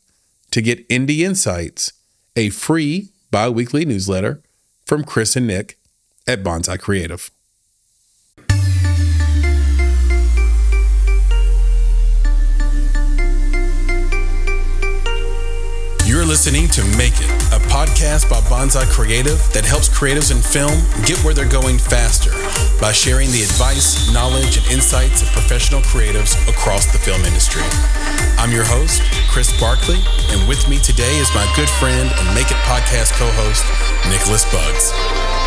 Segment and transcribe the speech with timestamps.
[0.51, 1.93] to get Indie Insights,
[2.37, 4.43] a free bi weekly newsletter
[4.87, 5.79] from Chris and Nick
[6.27, 7.31] at Bonsai Creative.
[16.25, 20.73] You're listening to Make It, a podcast by Bonsai Creative that helps creatives in film
[21.05, 22.33] get where they're going faster
[22.81, 27.61] by sharing the advice, knowledge, and insights of professional creatives across the film industry.
[28.41, 30.01] I'm your host, Chris Barkley,
[30.33, 33.61] and with me today is my good friend and Make It podcast co host,
[34.09, 35.44] Nicholas Bugs.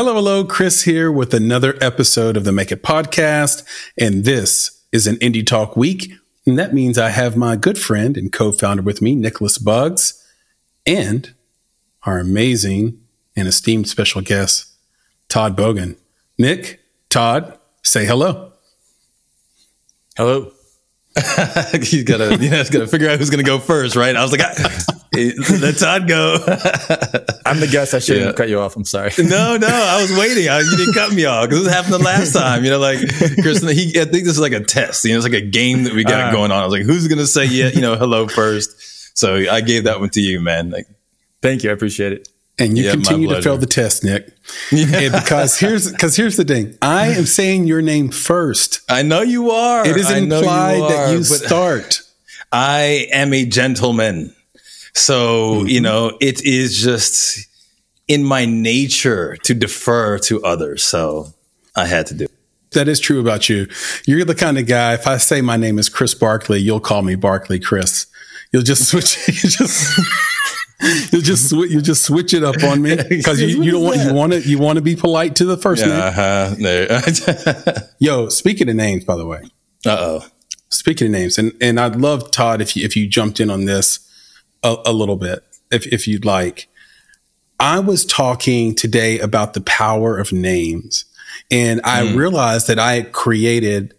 [0.00, 3.62] Hello, hello, Chris here with another episode of the Make It podcast.
[3.98, 6.14] And this is an Indie Talk week.
[6.46, 10.26] And that means I have my good friend and co founder with me, Nicholas Bugs,
[10.86, 11.34] and
[12.04, 12.98] our amazing
[13.36, 14.72] and esteemed special guest,
[15.28, 15.98] Todd Bogin.
[16.38, 18.54] Nick, Todd, say hello.
[20.16, 20.50] Hello.
[21.74, 24.16] he's gotta, you know, he's gotta figure out who's gonna go first, right?
[24.16, 24.40] I was like,
[25.12, 26.34] let Todd go.
[27.46, 27.94] I'm the guest.
[27.94, 28.32] I shouldn't yeah.
[28.32, 28.76] cut you off.
[28.76, 29.10] I'm sorry.
[29.18, 30.48] No, no, I was waiting.
[30.48, 32.64] I, you didn't cut me off because this happened the last time.
[32.64, 33.00] You know, like
[33.42, 35.04] Kristen, he, I think this is like a test.
[35.04, 36.62] You know, it's like a game that we got uh, going on.
[36.62, 39.18] I was like, who's gonna say yeah, you know, hello first?
[39.18, 40.70] So I gave that one to you, man.
[40.70, 40.86] Like,
[41.42, 41.70] thank you.
[41.70, 42.28] I appreciate it.
[42.58, 44.32] And you yeah, continue to fail the test, Nick.
[44.70, 45.18] Yeah.
[45.18, 46.76] because here's because here's the thing.
[46.82, 48.80] I am saying your name first.
[48.88, 49.86] I know you are.
[49.86, 52.02] It is implied you are, that you start.
[52.52, 54.34] I am a gentleman.
[54.94, 55.68] So, mm-hmm.
[55.68, 57.46] you know, it is just
[58.08, 60.82] in my nature to defer to others.
[60.82, 61.32] So
[61.76, 62.30] I had to do it.
[62.72, 63.66] That is true about you.
[64.06, 67.02] You're the kind of guy, if I say my name is Chris Barkley, you'll call
[67.02, 68.06] me Barkley Chris.
[68.52, 69.16] You'll just switch.
[69.28, 71.12] You just.
[71.12, 73.98] you just sw- you just switch it up on me because you, you don't want
[73.98, 76.86] you want to you want to be polite to the first yeah, name.
[76.90, 77.80] Uh-huh.
[77.98, 79.42] Yo, speaking of names, by the way.
[79.84, 80.24] Uh oh.
[80.70, 83.66] Speaking of names, and and I'd love Todd if you if you jumped in on
[83.66, 84.09] this
[84.62, 86.68] a, a little bit, if if you'd like.
[87.58, 91.04] I was talking today about the power of names,
[91.50, 92.16] and I mm.
[92.16, 93.94] realized that I created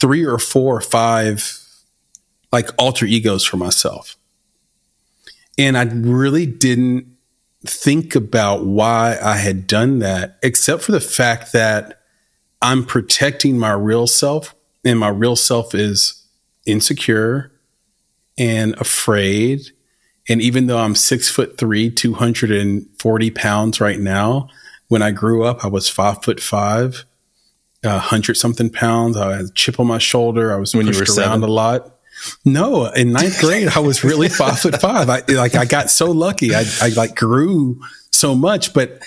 [0.00, 1.60] three or four or five
[2.52, 4.16] like alter egos for myself
[5.58, 7.06] and I really didn't
[7.64, 12.00] think about why I had done that, except for the fact that
[12.60, 14.54] I'm protecting my real self,
[14.84, 16.26] and my real self is
[16.66, 17.52] insecure
[18.36, 19.70] and afraid.
[20.28, 24.48] And even though I'm six foot three, 240 pounds right now,
[24.88, 27.04] when I grew up, I was five foot five,
[27.82, 29.16] a hundred something pounds.
[29.16, 30.52] I had a chip on my shoulder.
[30.52, 31.42] I was when pushed around seven.
[31.42, 31.90] a lot.
[32.44, 35.08] No, in ninth grade, I was really five foot five.
[35.10, 36.54] I like I got so lucky.
[36.54, 37.80] I, I like grew
[38.10, 39.02] so much, but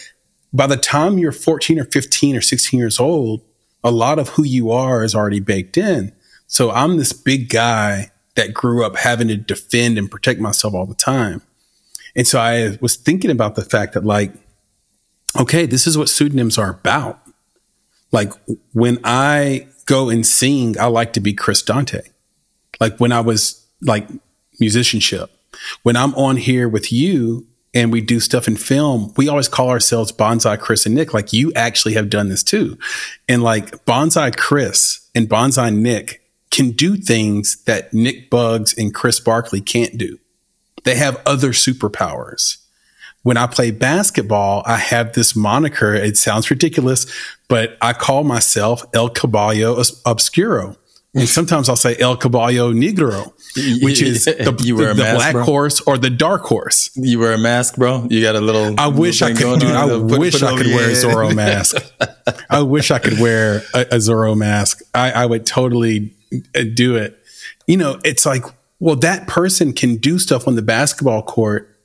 [0.53, 3.41] by the time you're 14 or 15 or 16 years old,
[3.83, 6.13] a lot of who you are is already baked in.
[6.47, 10.85] So I'm this big guy that grew up having to defend and protect myself all
[10.85, 11.41] the time.
[12.15, 14.31] And so I was thinking about the fact that like,
[15.39, 17.19] okay, this is what pseudonyms are about.
[18.11, 18.31] Like
[18.73, 22.01] when I go and sing, I like to be Chris Dante
[22.79, 24.07] like when I was like
[24.59, 25.31] musicianship.
[25.83, 29.69] When I'm on here with you and we do stuff in film, we always call
[29.69, 31.13] ourselves Bonsai Chris and Nick.
[31.13, 32.77] Like you actually have done this too.
[33.27, 39.19] And like Bonsai Chris and Bonsai Nick can do things that Nick Bugs and Chris
[39.19, 40.19] Barkley can't do.
[40.83, 42.57] They have other superpowers.
[43.23, 45.93] When I play basketball, I have this moniker.
[45.93, 47.05] It sounds ridiculous,
[47.49, 50.77] but I call myself El Caballo Obscuro
[51.13, 53.33] And sometimes I'll say El Caballo Negro,
[53.83, 55.43] which is the, the, a the mask, black bro?
[55.43, 56.89] horse or the dark horse.
[56.95, 58.07] You wear a mask, bro.
[58.09, 58.79] You got a little.
[58.79, 59.59] I wish I could.
[59.59, 59.87] Dude, I?
[59.87, 60.93] Put- wish put I could wear a.
[60.93, 61.75] Zorro mask.
[62.49, 64.83] I wish I could wear a, a Zorro mask.
[64.93, 67.19] I, I would totally Uh, do it.
[67.67, 68.43] You know, it's like,
[68.79, 71.77] well, that person can do stuff on the basketball court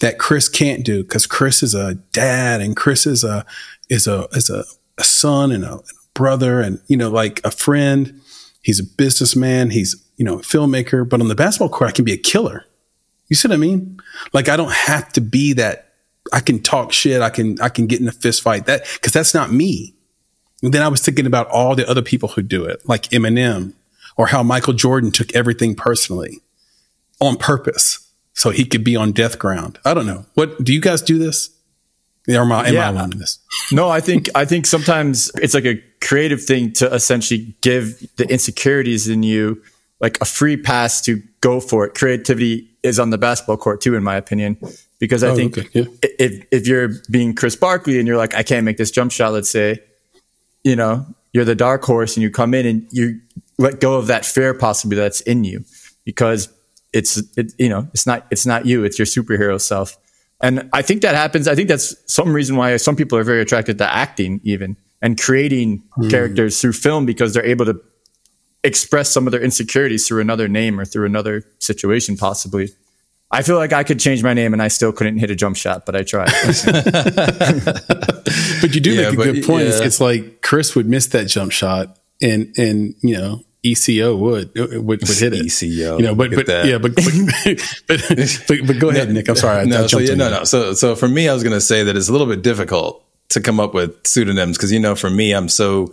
[0.00, 3.44] that Chris can't do because Chris is a dad and Chris is a
[3.88, 4.64] is a is a,
[4.98, 8.20] a son and a, and a brother and you know like a friend.
[8.62, 9.70] He's a businessman.
[9.70, 11.08] He's you know a filmmaker.
[11.08, 12.64] But on the basketball court, I can be a killer.
[13.28, 14.00] You see what I mean?
[14.32, 15.94] Like I don't have to be that.
[16.32, 17.22] I can talk shit.
[17.22, 18.66] I can I can get in a fist fight.
[18.66, 19.95] That because that's not me.
[20.66, 23.72] And then I was thinking about all the other people who do it, like Eminem,
[24.16, 26.40] or how Michael Jordan took everything personally
[27.20, 28.00] on purpose
[28.34, 29.78] so he could be on death ground.
[29.84, 30.26] I don't know.
[30.34, 31.50] What do you guys do this?
[32.28, 32.86] Or am I, am Yeah.
[32.88, 33.38] I alone in this?
[33.70, 38.28] No, I think I think sometimes it's like a creative thing to essentially give the
[38.28, 39.62] insecurities in you
[40.00, 41.94] like a free pass to go for it.
[41.94, 44.58] Creativity is on the basketball court too, in my opinion,
[44.98, 45.84] because I Oh, think okay, yeah.
[46.18, 49.32] if if you're being Chris Barkley and you're like, I can't make this jump shot,
[49.32, 49.78] let's say,
[50.66, 53.20] you know, you're the dark horse and you come in and you
[53.56, 55.64] let go of that fear possibly that's in you
[56.04, 56.48] because
[56.92, 59.96] it's it, you know it's not it's not you it's your superhero self.
[60.40, 61.46] And i think that happens.
[61.46, 65.20] I think that's some reason why some people are very attracted to acting even and
[65.20, 66.08] creating hmm.
[66.08, 67.80] characters through film because they're able to
[68.64, 72.70] express some of their insecurities through another name or through another situation possibly
[73.30, 75.56] i feel like i could change my name and i still couldn't hit a jump
[75.56, 76.28] shot but i tried
[78.60, 79.68] But you do Yeah, make a good point.
[79.68, 79.86] It's, yeah.
[79.86, 84.84] it's like Chris would miss that jump shot, and and you know ECO would would,
[84.84, 85.44] would hit it.
[85.46, 86.66] ECO, you know, but but that.
[86.66, 87.04] yeah, but but,
[87.86, 89.28] but but but go ahead, Nick.
[89.28, 89.58] I'm sorry.
[89.58, 90.44] I, I no, jumped so yeah, on no, no.
[90.44, 93.04] So, so for me, I was going to say that it's a little bit difficult
[93.30, 95.92] to come up with pseudonyms because you know, for me, I'm so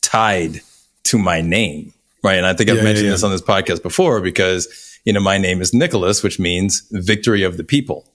[0.00, 0.60] tied
[1.04, 1.92] to my name,
[2.22, 2.36] right?
[2.38, 3.12] And I think I've Yeah, yeah, mentioned yeah.
[3.12, 7.42] this on this podcast before because you know my name is Nicholas, which means victory
[7.42, 8.06] of the people.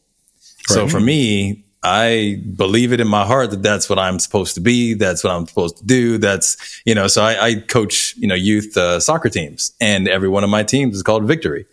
[0.67, 4.61] So for me, I believe it in my heart that that's what I'm supposed to
[4.61, 4.93] be.
[4.93, 6.19] That's what I'm supposed to do.
[6.19, 6.55] That's,
[6.85, 10.43] you know, so I, I coach, you know, youth uh, soccer teams and every one
[10.43, 11.65] of my teams is called victory,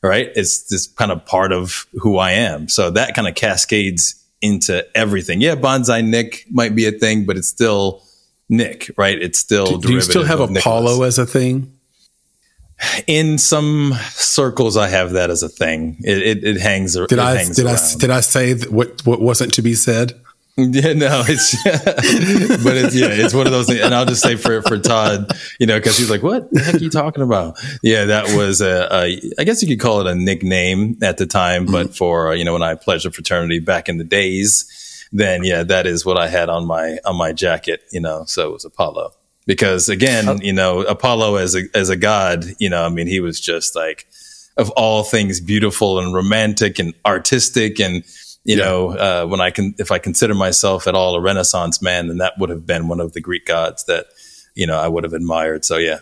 [0.00, 0.30] right?
[0.36, 2.68] It's just kind of part of who I am.
[2.68, 5.40] So that kind of cascades into everything.
[5.40, 5.56] Yeah.
[5.56, 8.04] Bonsai Nick might be a thing, but it's still
[8.48, 9.20] Nick, right?
[9.20, 11.18] It's still, Do you still have Apollo Nicholas.
[11.18, 11.77] as a thing?
[13.06, 15.96] In some circles, I have that as a thing.
[16.04, 17.98] It, it, it hangs, Did it I hangs did I around.
[17.98, 20.12] did I say that what what wasn't to be said?
[20.60, 21.54] Yeah, no, it's,
[22.64, 23.78] but it's, yeah, it's one of those things.
[23.80, 25.30] And I'll just say for, for Todd,
[25.60, 27.56] you know, cause he's like, what the heck are you talking about?
[27.80, 31.26] Yeah, that was a, a I guess you could call it a nickname at the
[31.26, 35.06] time, but for, uh, you know, when I pledged a fraternity back in the days,
[35.12, 38.48] then yeah, that is what I had on my, on my jacket, you know, so
[38.48, 39.12] it was Apollo.
[39.48, 43.18] Because again, you know, Apollo as a, as a god, you know, I mean, he
[43.18, 44.06] was just like,
[44.58, 48.04] of all things beautiful and romantic and artistic and
[48.44, 52.08] you know uh, when i can if i consider myself at all a renaissance man
[52.08, 54.06] then that would have been one of the greek gods that
[54.56, 55.64] you know i would have admired.
[55.64, 56.00] So yeah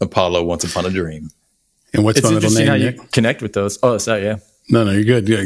[0.00, 1.30] apollo once upon a dream.
[1.94, 2.80] And what's it's my middle interesting name?
[2.80, 2.96] how Nick?
[2.96, 3.78] you connect with those.
[3.82, 4.36] Oh sorry yeah
[4.70, 5.28] No, no, you're good.
[5.28, 5.44] Yeah.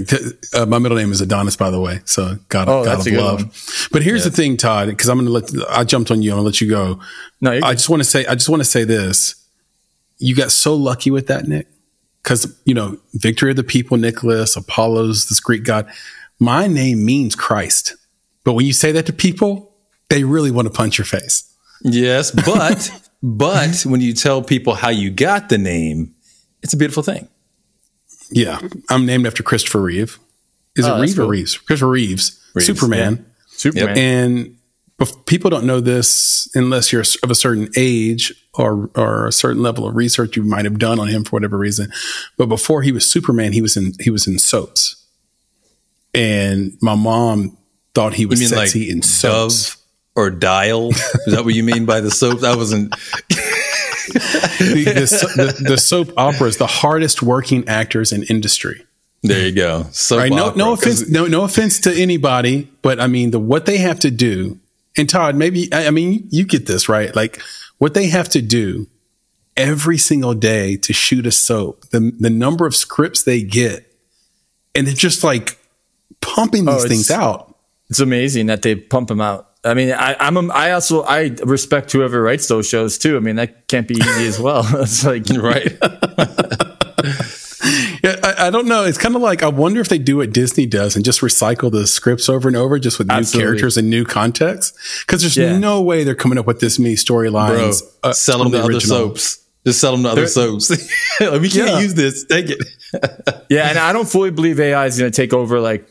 [0.55, 2.01] Uh, my middle name is Adonis, by the way.
[2.05, 3.41] So God, Oh, God of a love.
[3.43, 3.51] one.
[3.91, 6.31] But here's the thing, Todd, because I'm going to let, I jumped on you.
[6.31, 7.01] I'm going to let you go.
[7.41, 9.35] no I just want to say, I just want to say this.
[10.19, 11.67] You got so lucky with that, Nick,
[12.23, 15.91] because, you know, victory of the people, Nicholas, Apollo's, this Greek god.
[16.39, 17.97] My name means Christ.
[18.45, 19.75] But when you say that to people,
[20.09, 21.45] they really want to punch your face.
[21.83, 22.91] yes but
[23.23, 26.13] but when you tell people how you got the name
[26.63, 27.29] it's a beautiful thing
[28.31, 28.61] Yeah.
[28.91, 30.19] I'm named after Christopher Reeve.
[30.77, 31.31] Is Oh, it that's Reeve or.
[31.31, 31.59] Reeves?
[31.59, 33.27] Christopher Reeves, Reeves, Superman.
[33.49, 34.57] superman And
[34.99, 39.63] bef- people don't know this unless you're of a certain age or or a certain
[39.63, 41.91] level of research you might have done on him for whatever reason.
[42.37, 45.05] But before he was Superman, he was in he was in soaps.
[46.15, 47.57] And my mom
[47.95, 49.71] thought he you was mean like sexy in soaps.
[49.71, 49.77] dove
[50.15, 52.93] or dial is that what you mean by the soap i wasn't
[54.13, 58.85] the, the, so- the, the soap operas, the hardest working actors in industry.
[59.23, 60.33] there you go soap Right?
[60.33, 63.67] No, opera, no 'cause- offense, no, no offense to anybody, but I mean the what
[63.67, 64.59] they have to do.
[64.97, 67.15] And Todd, maybe I I mean you get this right.
[67.15, 67.41] Like
[67.79, 68.87] what they have to do
[69.57, 73.93] every single day to shoot a soap, the the number of scripts they get,
[74.75, 75.59] and they're just like
[76.21, 77.55] pumping these oh, it's- things out.
[77.91, 79.47] it's amazing that they pump them out.
[79.65, 83.17] I mean, I, I'm a, I also I respect whoever writes those shows too.
[83.17, 84.65] I mean, that can't be easy as well.
[84.83, 85.77] It's like right
[88.03, 88.85] Yeah, I, I don't know.
[88.85, 91.71] It's kind of like I wonder if they do what Disney does and just recycle
[91.73, 93.47] the scripts over and over, just with new Absolutely.
[93.49, 94.77] characters and new context.
[95.07, 95.59] Because there's Yeah.
[95.59, 97.83] no way they're coming up with this many bro storylines.
[98.05, 98.97] uh, sell them on to the other original.
[99.09, 100.71] soaps Just sell them to other soaps.
[101.21, 101.81] we can't Yeah.
[101.81, 102.25] use this.
[102.25, 102.59] Take it.
[103.51, 105.87] Yeah, and I don't fully believe AI is going to take over like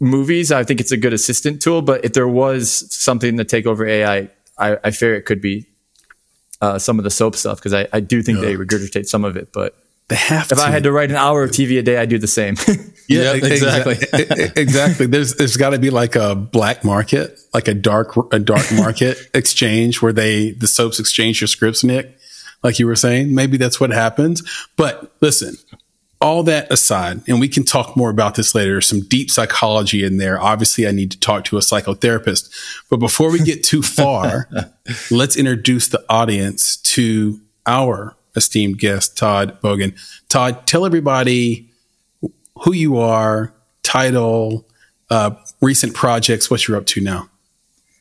[0.00, 0.52] movies.
[0.52, 3.86] I think it's a good assistant tool, but if there was something to take over
[3.86, 4.28] AI,
[4.58, 5.66] I, I fear it could be
[6.60, 9.36] uh, some of the soap stuff because I, I do think they regurgitate some of
[9.36, 9.52] it.
[9.52, 9.76] But
[10.08, 12.18] They have if I had to write an hour of TV a day, I'd do
[12.18, 12.56] the same.
[13.10, 13.96] Yeah, e- exactly.
[14.54, 15.06] exactly.
[15.06, 19.16] There's there's got to be like a black market, like a dark a dark market
[19.32, 22.18] exchange where they the soaps exchange your scripts, Nick.
[22.62, 24.42] Like you were saying, maybe that's what happens.
[24.76, 25.54] But listen,
[26.20, 28.72] all that aside, and we can talk more about this later.
[28.72, 30.40] There's some deep psychology in there.
[30.40, 32.50] Obviously, I need to talk to a psychotherapist.
[32.90, 34.48] But before we get too far,
[35.10, 39.96] let's introduce the audience to our esteemed guest, Todd Bogin.
[40.28, 41.70] Todd, tell everybody
[42.62, 44.66] who you are, title,
[45.10, 47.28] uh, recent projects, what you're up to now.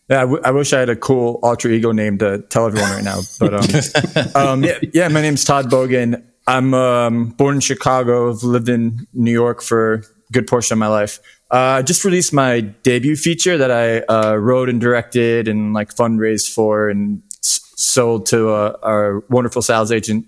[0.09, 2.91] Yeah, I, w- I wish I had a cool alter ego name to tell everyone
[2.91, 3.19] right now.
[3.39, 6.23] But um, um, yeah, yeah, my name's Todd Bogin.
[6.47, 8.29] I'm um, born in Chicago.
[8.29, 11.19] I've lived in New York for a good portion of my life.
[11.51, 15.93] Uh, I just released my debut feature that I uh, wrote and directed and like
[15.93, 20.25] fundraised for and s- sold to uh, our wonderful sales agent,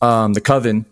[0.00, 0.86] um, the Coven.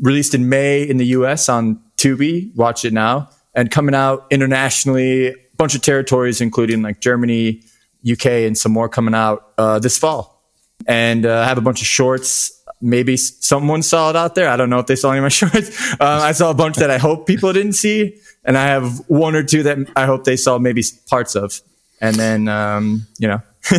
[0.00, 1.48] Released in May in the U.S.
[1.48, 2.54] on Tubi.
[2.56, 3.28] Watch it now.
[3.54, 7.62] And coming out internationally, a bunch of territories, including like Germany,
[8.10, 10.42] UK, and some more coming out uh, this fall.
[10.86, 12.59] And uh, I have a bunch of shorts.
[12.80, 14.48] Maybe someone saw it out there.
[14.48, 15.92] I don't know if they saw any of my shorts.
[15.94, 19.34] Uh, I saw a bunch that I hope people didn't see, and I have one
[19.34, 21.60] or two that I hope they saw maybe parts of.
[22.00, 23.42] And then, um, you know,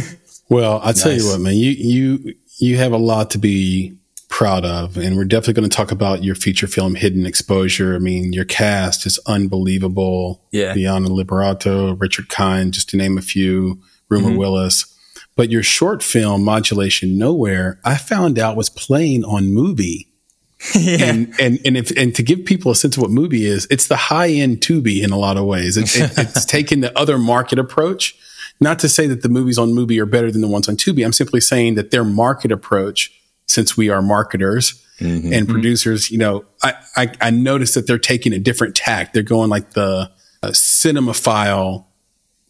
[0.51, 3.95] Well, I tell you what, man, you you you have a lot to be
[4.27, 7.95] proud of, and we're definitely going to talk about your feature film, Hidden Exposure.
[7.95, 10.41] I mean, your cast is unbelievable.
[10.51, 10.73] Yeah.
[10.73, 14.93] Bianca Liberato, Richard Kind, just to name a few, Rumer Willis.
[15.35, 20.07] But your short film, Modulation Nowhere, I found out was playing on MUBI.
[20.75, 23.87] And and and if and to give people a sense of what MUBI is, it's
[23.87, 25.75] the high end Tubi in a lot of ways.
[25.75, 28.15] It, it, it's taken the other market approach.
[28.59, 31.03] Not to say that the movies on MUBI are better than the ones on Tubi.
[31.03, 33.11] I'm simply saying that their market approach,
[33.47, 38.31] since we are marketers and producers, you know, I, I I noticed that they're taking
[38.31, 39.15] a different tact.
[39.15, 40.11] They're going like the
[40.43, 41.85] uh, cinemaphile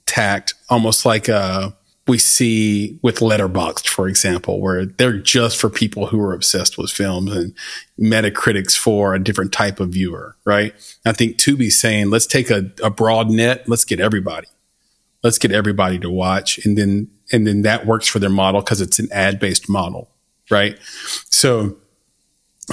[0.06, 1.72] tact, almost like uh,
[2.12, 6.92] we see with Letterboxd, for example, where they're just for people who are obsessed with
[6.92, 7.54] films and
[7.98, 10.74] Metacritic's for a different type of viewer, right?
[11.06, 14.50] I think Tubi's saying, let's take a, a broad net, let's get everybody.
[15.24, 16.60] Let's get everybody to watch.
[16.66, 20.10] And then, and then that works for their model because it's an ad based model,
[20.50, 20.78] right?
[21.30, 21.78] So,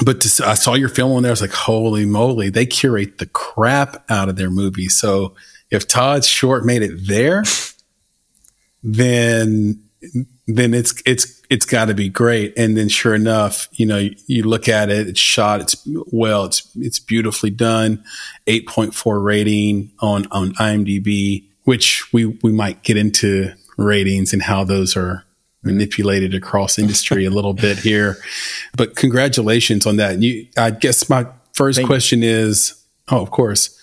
[0.04, 1.30] but to, I saw your film on there.
[1.30, 4.98] I was like, holy moly, they curate the crap out of their movies.
[4.98, 5.36] So
[5.70, 7.44] if Todd's short made it there,
[8.82, 9.82] then
[10.46, 12.54] then it's it's it's got to be great.
[12.56, 15.76] And then sure enough, you know, you, you look at it, it's shot, it's
[16.10, 18.02] well, it's it's beautifully done.
[18.46, 24.96] 8.4 rating on on IMDb, which we we might get into ratings and how those
[24.96, 25.24] are
[25.62, 28.16] manipulated across industry a little bit here.
[28.76, 30.22] But congratulations on that.
[30.22, 33.74] You I guess my first question is, oh, of course.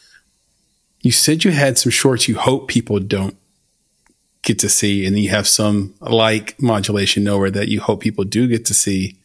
[1.01, 3.37] You said you had some shorts you hope people don't
[4.45, 8.47] get to see, and you have some like modulation nowhere that you hope people do
[8.47, 9.17] get to see.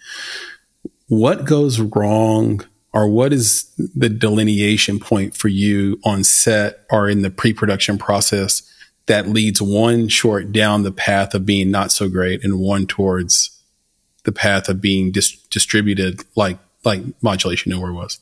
[1.07, 7.23] What goes wrong, or what is the delineation point for you on set or in
[7.23, 8.63] the pre production process
[9.07, 13.51] that leads one short down the path of being not so great and one towards
[14.25, 18.19] the path of being dis- distributed like like modulation nowhere was?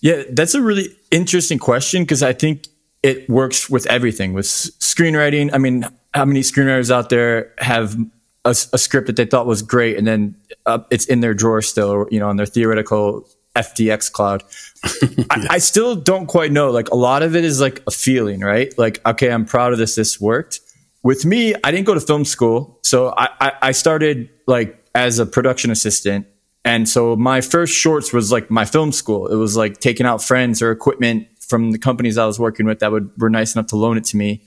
[0.00, 2.68] Yeah, that's a really interesting question because I think
[3.02, 5.50] it works with everything with screenwriting.
[5.52, 5.84] I mean,
[6.14, 7.96] how many screenwriters out there have
[8.44, 10.34] a script that they thought was great and then
[10.64, 14.42] uh, it's in their drawer still, you know, on their theoretical FTX cloud?
[15.30, 16.70] I, I still don't quite know.
[16.70, 18.72] Like a lot of it is like a feeling, right?
[18.78, 19.96] Like, okay, I'm proud of this.
[19.96, 20.60] This worked.
[21.02, 25.18] With me, I didn't go to film school, so I, I, I started like as
[25.18, 26.26] a production assistant
[26.68, 29.28] and so my first shorts was like my film school.
[29.28, 32.80] It was like taking out friends or equipment from the companies I was working with
[32.80, 34.42] that would were nice enough to loan it to me.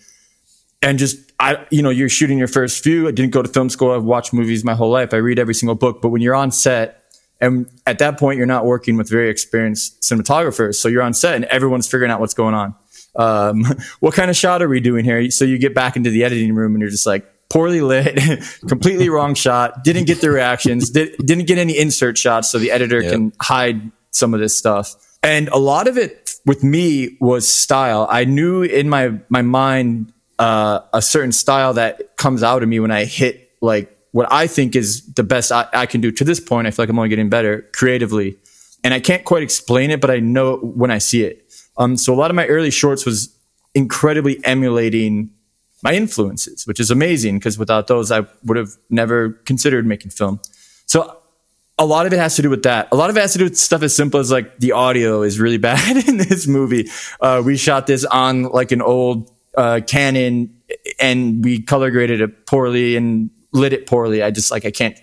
[0.82, 3.08] And just I you know, you're shooting your first few.
[3.08, 3.92] I didn't go to film school.
[3.92, 5.14] I've watched movies my whole life.
[5.14, 6.02] I read every single book.
[6.02, 7.04] But when you're on set
[7.40, 10.76] and at that point you're not working with very experienced cinematographers.
[10.76, 12.76] So you're on set and everyone's figuring out what's going on.
[13.16, 13.66] Um,
[14.00, 15.30] what kind of shot are we doing here?
[15.32, 18.18] So you get back into the editing room and you're just like, poorly lit,
[18.70, 22.72] completely wrong shot, didn't get the reactions, did, didn't get any insert shots so the
[22.72, 23.12] editor Yep.
[23.12, 24.96] can hide some of this stuff.
[25.22, 28.08] And a lot of it with me was style.
[28.10, 32.80] I knew in my my mind uh, a certain style that comes out of me
[32.80, 36.24] when I hit like what I think is the best I, I can do to
[36.24, 36.66] this point.
[36.66, 38.40] I feel like I'm only getting better creatively,
[38.84, 41.54] and I can't quite explain it, but I know when I see it.
[41.78, 43.38] Um, so a lot of my early shorts was
[43.76, 45.30] incredibly emulating
[45.84, 50.40] my influences, which is amazing because without those, I would have never considered making film.
[50.88, 51.22] So
[51.78, 52.88] a lot of it has to do with that.
[52.92, 55.22] A lot of it has to do with stuff as simple as like the audio
[55.22, 56.90] is really bad in this movie.
[57.20, 60.56] Uh, we shot this on like an old uh, Canon
[61.00, 64.24] and we color graded it poorly and lit it poorly.
[64.24, 64.98] I just like I can't.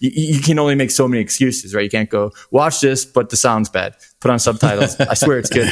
[0.00, 1.82] You, you, can only make so many excuses, right?
[1.82, 3.96] You can't go watch this, but the sound's bad.
[4.20, 4.98] Put on subtitles.
[5.00, 5.70] I swear it's good.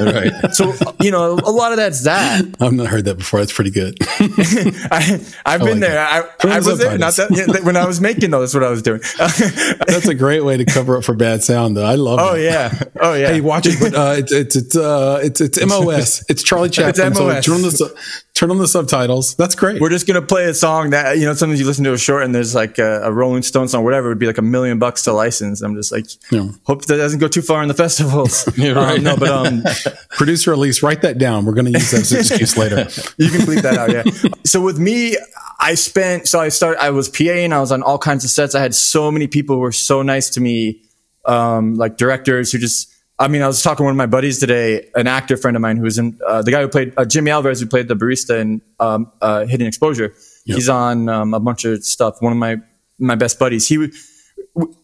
[0.00, 0.54] right.
[0.54, 2.44] So you know, a lot of that's that.
[2.60, 3.40] I've not heard that before.
[3.40, 3.96] That's pretty good.
[4.02, 5.98] I, have been like there.
[5.98, 6.96] I, I was there.
[6.96, 8.52] Not that yeah, when I was making those.
[8.52, 9.00] That's what I was doing.
[9.18, 11.84] that's a great way to cover up for bad sound, though.
[11.84, 12.20] I love.
[12.22, 12.72] Oh yeah.
[13.00, 13.32] Oh yeah.
[13.32, 13.80] Hey, watch it.
[13.80, 16.24] But uh, it's it's it's uh, it's it's MOS.
[16.28, 17.08] It's Charlie Chaplin.
[17.08, 17.44] It's MOS.
[17.44, 17.94] So turn on the
[18.34, 19.34] turn on the subtitles.
[19.34, 19.80] That's great.
[19.80, 21.34] We're just gonna play a song that you know.
[21.34, 24.08] Sometimes you listen to a short and there's like a, a Rolling Stone song whatever
[24.08, 25.60] would be like a million bucks to license.
[25.62, 26.48] I'm just like, yeah.
[26.64, 28.48] hope that doesn't go too far in the festivals.
[28.56, 28.98] yeah, right.
[28.98, 29.64] Um, no, but um,
[30.10, 31.44] producer Elise, write that down.
[31.44, 32.76] We're going to use that as an excuse later.
[33.16, 33.90] you can bleep that out.
[33.90, 34.30] Yeah.
[34.44, 35.16] so with me,
[35.58, 36.28] I spent.
[36.28, 36.80] So I started.
[36.80, 38.54] I was PA and I was on all kinds of sets.
[38.54, 40.82] I had so many people who were so nice to me,
[41.24, 42.94] um, like directors who just.
[43.20, 45.60] I mean, I was talking to one of my buddies today, an actor friend of
[45.60, 47.96] mine who was in uh, the guy who played uh, Jimmy Alvarez, who played the
[47.96, 50.14] barista in um, uh, Hidden Exposure.
[50.44, 50.54] Yep.
[50.54, 52.22] He's on um, a bunch of stuff.
[52.22, 52.58] One of my
[52.98, 53.66] my best buddies.
[53.66, 53.90] He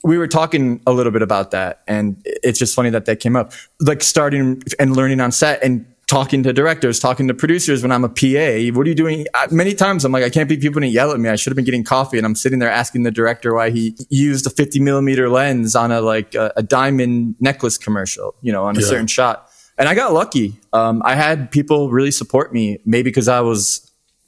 [0.02, 3.36] we were talking a little bit about that and it's just funny that that came
[3.36, 3.52] up.
[3.80, 8.04] Like starting and learning on set and talking to directors talking to producers when i'm
[8.04, 9.26] a pa what are you doing?
[9.50, 11.28] Many times i'm like i can't be people to yell at me.
[11.28, 12.18] I should have been getting coffee.
[12.18, 15.90] And i'm sitting there asking the director why he used a 50 millimeter lens on
[15.90, 18.86] a like a, a diamond necklace commercial you know on a yeah.
[18.86, 19.48] certain shot.
[19.76, 20.54] And i got lucky.
[20.72, 23.83] Um, i had people really support me maybe because i was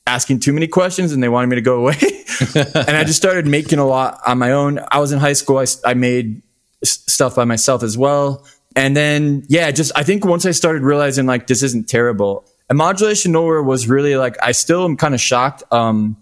[0.06, 1.96] asking too many questions and they wanted me to go away.
[2.54, 4.78] and I just started making a lot on my own.
[4.90, 5.58] I was in high school.
[5.58, 6.42] I, I made
[6.84, 8.46] stuff by myself as well.
[8.76, 12.78] And then, yeah, just, I think once I started realizing like this isn't terrible and
[12.78, 15.62] modulation nowhere was really like, I still am kind of shocked.
[15.70, 16.16] Um,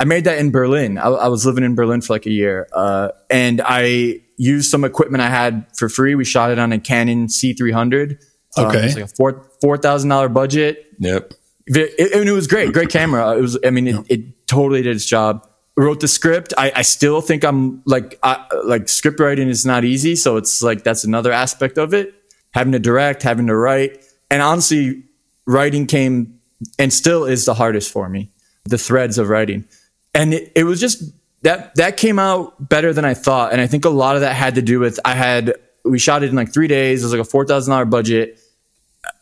[0.00, 0.96] I made that in Berlin.
[0.96, 2.68] I, I, was living in Berlin for like a year.
[2.72, 6.14] Uh, and I used some equipment I had for free.
[6.14, 8.22] We shot it on a Canon C300.
[8.56, 8.76] Um, okay.
[8.76, 10.86] Um, it was like a four, $4,000 budget.
[11.00, 11.34] Yep.
[11.68, 13.36] It, and it was great, great camera.
[13.36, 15.46] It was, I mean, it, it totally did its job.
[15.76, 16.54] Wrote the script.
[16.58, 20.16] I, I still think I'm like, I, like script writing is not easy.
[20.16, 22.14] So it's like, that's another aspect of it.
[22.52, 24.04] Having to direct, having to write.
[24.30, 25.04] And honestly,
[25.46, 26.40] writing came
[26.78, 28.30] and still is the hardest for me.
[28.64, 29.66] The threads of writing.
[30.14, 31.02] And it, it was just
[31.42, 33.52] that, that came out better than I thought.
[33.52, 35.54] And I think a lot of that had to do with, I had,
[35.84, 37.02] we shot it in like three days.
[37.02, 38.40] It was like a $4,000 budget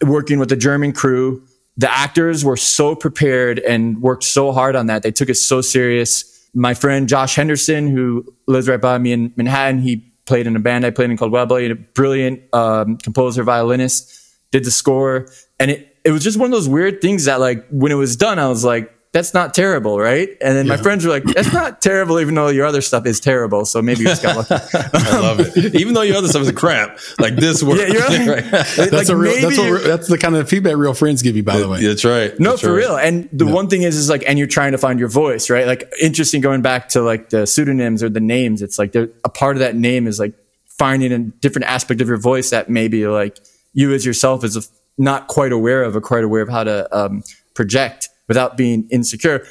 [0.03, 4.87] working with a German crew the actors were so prepared and worked so hard on
[4.87, 5.03] that.
[5.03, 6.49] They took it so serious.
[6.55, 10.61] My friend Josh Henderson, who lives right by me in Manhattan, he played in a
[10.61, 14.19] band I played in called Webley, a brilliant um, composer, violinist,
[14.51, 15.29] did the score.
[15.61, 18.17] And it, it was just one of those weird things that like when it was
[18.17, 20.29] done, I was like, that's not terrible, right?
[20.43, 20.77] And then yeah.
[20.77, 23.65] my friends were like, that's not terrible, even though your other stuff is terrible.
[23.65, 24.63] So maybe you just got lucky.
[24.75, 25.75] I love it.
[25.75, 27.81] Even though your other stuff is crap, like this works.
[27.81, 28.45] Yeah, you're right.
[28.45, 31.43] that's like a real, that's, what, that's the kind of feedback real friends give you,
[31.43, 31.83] by the way.
[31.83, 32.39] That's right.
[32.39, 32.77] No, that's for right.
[32.77, 32.97] real.
[32.97, 35.67] And the one thing is, is like, and you're trying to find your voice, right?
[35.67, 38.61] Like interesting going back to like the pseudonyms or the names.
[38.61, 40.35] It's like a part of that name is like
[40.67, 43.39] finding a different aspect of your voice that maybe like
[43.73, 44.63] you as yourself is a,
[44.99, 47.23] not quite aware of or quite aware of how to um,
[47.55, 49.45] project without being insecure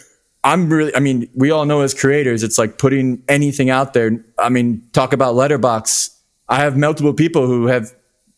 [0.45, 4.23] I'm really, I mean, we all know as creators, it's like putting anything out there.
[4.37, 6.15] I mean, talk about Letterboxd.
[6.47, 7.91] I have multiple people who have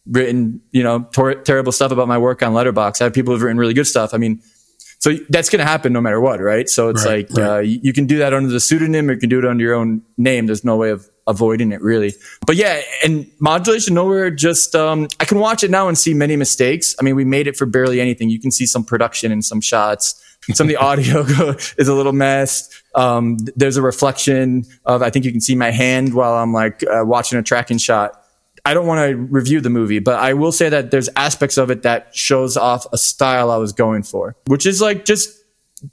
[0.10, 3.02] written, you know, tor- terrible stuff about my work on Letterboxd.
[3.02, 4.14] I have people who've written really good stuff.
[4.14, 4.42] I mean,
[5.00, 6.70] so that's going to happen no matter what, right?
[6.70, 7.58] So it's right, like, right.
[7.58, 9.76] Uh, you, can do that under the pseudonym or you can do it under your
[9.76, 10.46] own name.
[10.46, 12.14] There's no way of avoiding it really.
[12.46, 16.38] But yeah, and modulation nowhere just, um, I can watch it now and see many
[16.38, 16.96] mistakes.
[17.02, 18.30] I mean, we made it for barely anything.
[18.30, 21.22] You can see some production and some shots some of the audio
[21.78, 22.74] is a little messed.
[22.96, 26.84] Um, there's a reflection of, I think you can see my hand while I'm like
[26.84, 28.24] uh, watching a tracking shot.
[28.66, 31.72] I don't want to review the movie, but I will say that there's aspects of
[31.72, 35.38] it that shows off a style I was going for, which is like just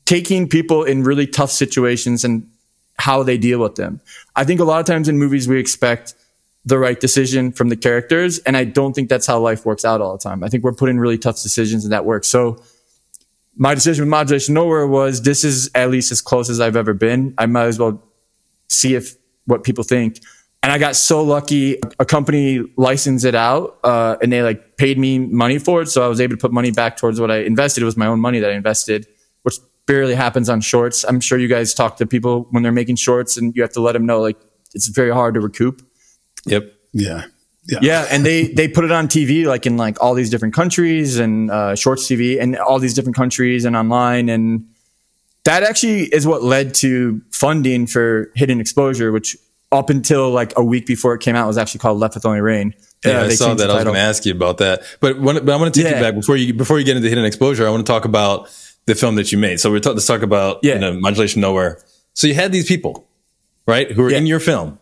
[0.07, 2.51] taking people in really tough situations and
[2.99, 4.01] how they deal with them.
[4.35, 6.15] I think a lot of times in movies we expect
[6.65, 10.01] the right decision from the characters, and I don't think that's how life works out
[10.01, 10.43] all the time.
[10.43, 12.27] I think we're putting really tough decisions and that works.
[12.29, 12.63] So
[13.57, 16.95] my decision with modulation nowhere was this is at least as close as I've ever
[16.95, 17.35] been.
[17.39, 18.03] I might as well
[18.69, 20.21] see if what people think.
[20.63, 21.79] And I got so lucky.
[21.99, 25.89] A company licensed it out, uh, and they like paid me money for it.
[25.89, 27.83] So I was able to put money back towards what I invested.
[27.83, 29.07] It was my own money that I invested,
[29.43, 31.05] which barely happens on shorts.
[31.05, 33.81] I'm sure you guys talk to people when they're making shorts and you have to
[33.81, 34.39] let them know like
[34.73, 35.87] it's very hard to recoup.
[36.47, 36.73] Yep.
[36.93, 37.27] Yeah.
[37.67, 37.79] Yeah.
[37.81, 41.19] yeah, and they they put it on TV like in like all these different countries
[41.19, 44.67] and uh, shorts TV and all these different countries and online and
[45.45, 49.37] that actually is what led to funding for Hidden Exposure, which
[49.71, 52.41] up until like a week before it came out was actually called Left with Only
[52.41, 52.75] Rain.
[53.05, 53.71] Yeah, uh, I saw that.
[53.71, 55.91] I was going to ask you about that, but, when, but I want to take
[55.91, 55.99] yeah.
[55.99, 57.67] you back before you before you get into Hidden Exposure.
[57.67, 58.51] I want to talk about
[58.87, 59.61] the film that you made.
[59.61, 60.75] So we're ta- let's talk about yeah.
[60.75, 61.81] you know, Modulation Nowhere.
[62.15, 63.07] So you had these people,
[63.67, 64.19] right, who were yeah.
[64.19, 64.79] in your film,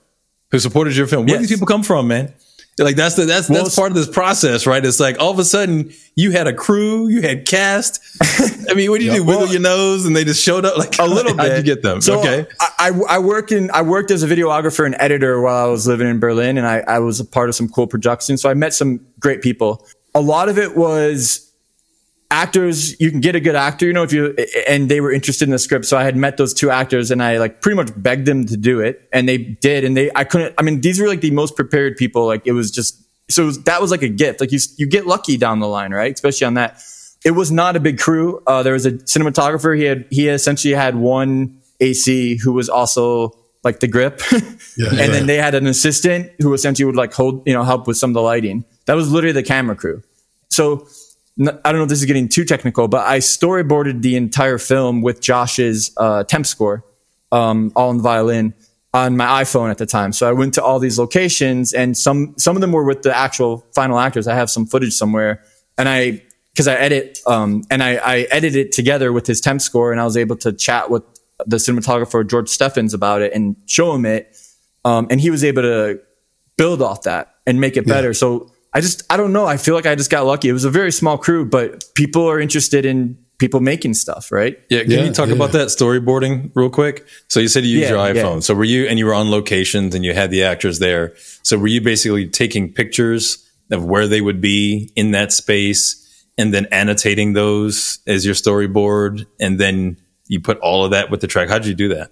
[0.53, 1.27] who supported your film.
[1.27, 1.39] Where yes.
[1.39, 2.33] do these people come from, man?
[2.79, 4.85] Like that's the that's well, that's part of this process, right?
[4.85, 8.01] It's like all of a sudden you had a crew, you had cast.
[8.71, 9.25] I mean, what do you do?
[9.25, 11.41] Wiggle well, your nose, and they just showed up like a little bit.
[11.51, 12.01] How'd you get them?
[12.01, 15.67] So okay, I, I, I worked in I worked as a videographer and editor while
[15.67, 18.41] I was living in Berlin, and I, I was a part of some cool productions.
[18.41, 19.87] So I met some great people.
[20.15, 21.52] A lot of it was
[22.33, 24.35] actors you can get a good actor you know if you
[24.67, 25.85] and they were interested in the script.
[25.85, 28.57] So i had met those two actors and i like pretty much begged them to
[28.57, 31.31] do it and they did and they i couldn't i mean these were like the
[31.31, 32.27] most prepared people.
[32.27, 34.41] Like it was just so was, that was like a gift.
[34.41, 36.13] Like you you get lucky down the line right?
[36.13, 36.83] Especially on that.
[37.25, 38.43] It was not a big crew.
[38.47, 39.77] Uh, there was a cinematographer.
[39.77, 44.21] He had he essentially had one ac who was also like the grip.
[44.75, 47.87] Yeah, and then they had an assistant who essentially would like hold you know help
[47.87, 48.65] with some of the lighting.
[48.87, 50.03] That was literally the camera crew.
[50.49, 50.89] So
[51.41, 55.01] I don't know if this is getting too technical, but I storyboarded the entire film
[55.01, 56.85] with Josh's uh, temp score,
[57.31, 58.55] um, all in the violin
[58.95, 60.13] on my iPhone at the time.
[60.13, 63.17] So I went to all these locations, and some some of them were with the
[63.17, 64.29] actual final actors.
[64.29, 65.43] I have some footage somewhere,
[65.79, 69.63] and I because I edit um, and I, I edited it together with his temp
[69.63, 71.03] score, and I was able to chat with
[71.47, 74.37] the cinematographer George Steffens about it and show him it,
[74.85, 76.01] um, and he was able to
[76.59, 78.09] build off that and make it better.
[78.09, 78.13] Yeah.
[78.13, 79.47] So I just, I don't know.
[79.47, 80.49] I feel like I just got lucky.
[80.49, 84.59] It was a very small crew, but people are interested in people making stuff, right?
[84.71, 84.83] Yeah.
[84.83, 85.35] Can yeah, you talk yeah.
[85.35, 87.07] about that storyboarding real quick?
[87.29, 88.43] So you said you used yeah, your iPhone.
[88.43, 91.15] So were you, and you were on locations and you had the actors there.
[91.43, 96.55] So were you basically taking pictures of where they would be in that space and
[96.55, 99.27] then annotating those as your storyboard?
[99.41, 101.49] And then you put all of that with the track.
[101.49, 102.11] How did you do that?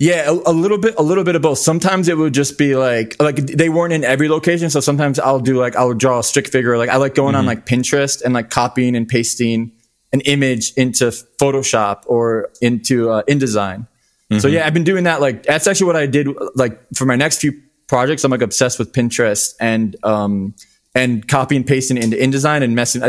[0.00, 1.58] Yeah, a, a, little bit, a little bit of both.
[1.58, 4.70] Sometimes it would just be like, like they weren't in every location.
[4.70, 6.78] So sometimes I'll do like, I'll draw a stick figure.
[6.78, 7.40] Like I like going mm-hmm.
[7.40, 9.72] on like Pinterest and like copying and pasting
[10.14, 11.08] an image into
[11.38, 13.80] Photoshop or into uh, InDesign.
[13.80, 14.38] Mm-hmm.
[14.38, 15.20] So yeah, I've been doing that.
[15.20, 16.28] Like that's actually what I did.
[16.54, 17.52] Like for my next few
[17.86, 20.54] projects, I'm like obsessed with Pinterest and, um,
[20.94, 23.02] and copy and pasting into InDesign and messing.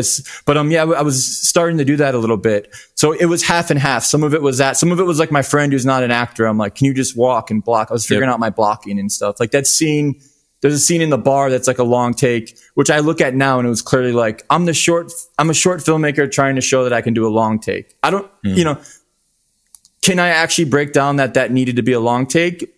[0.46, 2.76] But um, yeah, I was starting to do that a little bit.
[2.96, 4.04] So it was half and half.
[4.04, 4.78] Some of it was that.
[4.78, 6.46] Some of it was like my friend who's not an actor.
[6.46, 7.88] I'm like, can you just walk and block?
[7.90, 8.36] I was figuring yep.
[8.36, 9.40] out my blocking and stuff.
[9.40, 10.20] Like that scene.
[10.62, 13.34] There's a scene in the bar that's like a long take, which I look at
[13.34, 15.12] now and it was clearly like I'm the short.
[15.40, 17.96] I'm a short filmmaker trying to show that I can do a long take.
[18.04, 18.58] I don't, mm.
[18.58, 18.80] you know.
[20.04, 22.76] Can I actually break down that that needed to be a long take?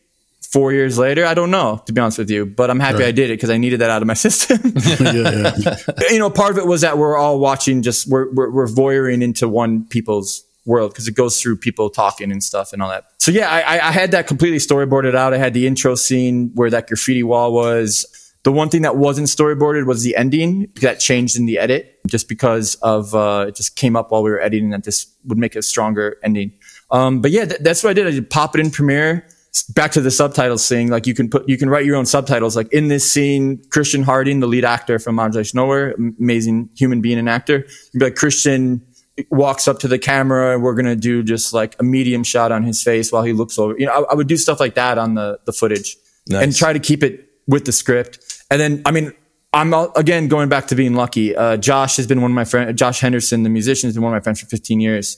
[0.54, 3.08] Four years later, I don't know, to be honest with you, but I'm happy right.
[3.08, 4.60] I did it because I needed that out of my system.
[5.02, 5.76] yeah, yeah.
[6.12, 9.24] You know, part of it was that we're all watching, just we're, we're, we're voyeuring
[9.24, 13.06] into one people's world because it goes through people talking and stuff and all that.
[13.18, 15.34] So yeah, I, I had that completely storyboarded out.
[15.34, 18.06] I had the intro scene where that graffiti wall was.
[18.44, 22.28] The one thing that wasn't storyboarded was the ending that changed in the edit just
[22.28, 25.56] because of, uh, it just came up while we were editing that this would make
[25.56, 26.52] a stronger ending.
[26.92, 28.06] Um, but yeah, th- that's what I did.
[28.06, 29.26] I did pop it in Premiere
[29.62, 32.56] back to the subtitles thing, like you can put, you can write your own subtitles.
[32.56, 37.20] Like in this scene, Christian Harding, the lead actor from Modulation Nowhere, amazing human being
[37.20, 38.86] and actor, be like, Christian
[39.30, 42.52] walks up to the camera and we're going to do just like a medium shot
[42.52, 43.78] on his face while he looks over.
[43.78, 46.44] You know, I, I would do stuff like that on the, the footage nice.
[46.44, 48.44] and try to keep it with the script.
[48.50, 49.14] And then, I mean,
[49.54, 51.36] I'm again going back to being lucky.
[51.36, 52.78] Uh, Josh has been one of my friends.
[52.80, 55.18] Josh Henderson, the musician, has been one of my friends for 15 years.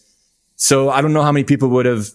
[0.58, 2.10] So I don't know how many people would have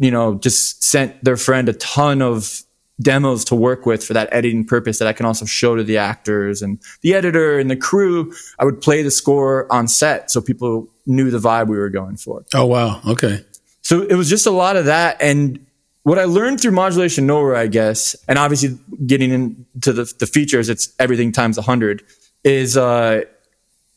[0.00, 2.62] you know, just sent their friend a ton of
[3.00, 5.98] demos to work with for that editing purpose that I can also show to the
[5.98, 8.32] actors and the editor and the crew.
[8.58, 12.16] I would play the score on set so people knew the vibe we were going
[12.16, 12.44] for.
[12.54, 13.00] Oh, wow.
[13.06, 13.44] Okay.
[13.82, 15.20] So it was just a lot of that.
[15.20, 15.64] And
[16.02, 20.68] what I learned through modulation nowhere, I guess, and obviously getting into the, the features,
[20.68, 22.02] it's everything times a hundred
[22.44, 23.22] is, uh,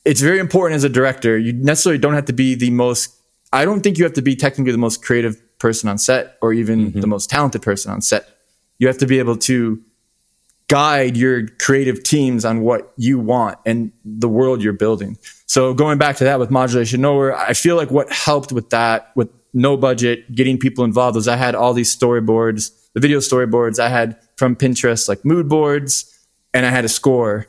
[0.05, 1.37] it's very important as a director.
[1.37, 3.15] You necessarily don't have to be the most,
[3.53, 6.51] I don't think you have to be technically the most creative person on set or
[6.51, 6.99] even mm-hmm.
[6.99, 8.27] the most talented person on set.
[8.79, 9.81] You have to be able to
[10.67, 15.17] guide your creative teams on what you want and the world you're building.
[15.45, 19.11] So going back to that with modulation nowhere, I feel like what helped with that,
[19.15, 23.79] with no budget, getting people involved was I had all these storyboards, the video storyboards
[23.79, 26.09] I had from Pinterest, like mood boards,
[26.53, 27.47] and I had a score.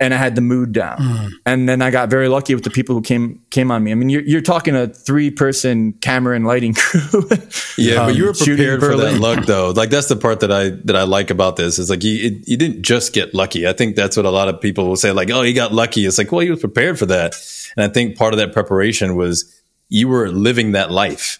[0.00, 0.96] And I had the mood down.
[1.00, 1.26] Hmm.
[1.46, 3.92] And then I got very lucky with the people who came came on me.
[3.92, 7.28] I mean, you're, you're talking a three person camera and lighting crew.
[7.76, 9.70] Yeah, but you were Um, prepared for that luck, though.
[9.70, 12.48] Like that's the part that I that I like about this is like you it,
[12.48, 13.68] you didn't just get lucky.
[13.68, 15.12] I think that's what a lot of people will say.
[15.12, 16.06] Like, oh, he got lucky.
[16.06, 17.34] It's like, well, he was prepared for that,
[17.76, 19.54] and I think part of that preparation was
[19.88, 21.38] you were living that life,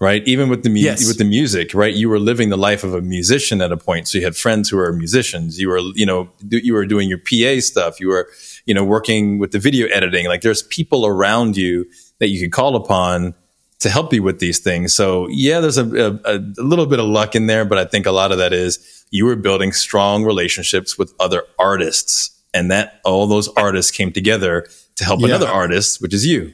[0.00, 0.22] right?
[0.26, 1.06] Even with the mu- Yes.
[1.08, 1.94] with the music, right?
[1.94, 4.08] You were living the life of a musician at a point.
[4.08, 5.58] So you had friends who were musicians.
[5.58, 7.98] You were you know do, you were doing your PA stuff.
[8.00, 8.28] You were
[8.66, 10.26] you know working with the video editing.
[10.26, 11.86] Like there's people around you
[12.20, 13.34] that you could call upon
[13.80, 14.92] to help you with these things.
[14.92, 15.86] So yeah, there's a,
[16.24, 18.52] a, a little bit of luck in there, but I think a lot of that
[18.52, 24.10] is you were building strong relationships with other artists, and that all those artists came
[24.12, 25.26] together to help Yeah.
[25.28, 26.52] another artist, which is you.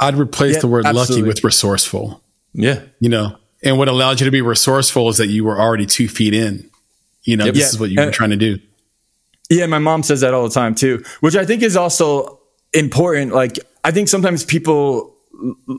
[0.00, 2.22] I'd replace Yeah, the word lucky with resourceful.
[2.58, 5.84] Yeah, You know, and what allowed you to be resourceful is that you were already
[5.86, 6.70] two feet in.
[7.24, 7.54] You know, Yep.
[7.54, 7.68] this Yeah.
[7.68, 8.58] is what you were Uh, trying to do.
[9.50, 12.40] Yeah, my mom says that all the time too, which I think is also
[12.72, 13.32] important.
[13.32, 15.14] Like, I think sometimes people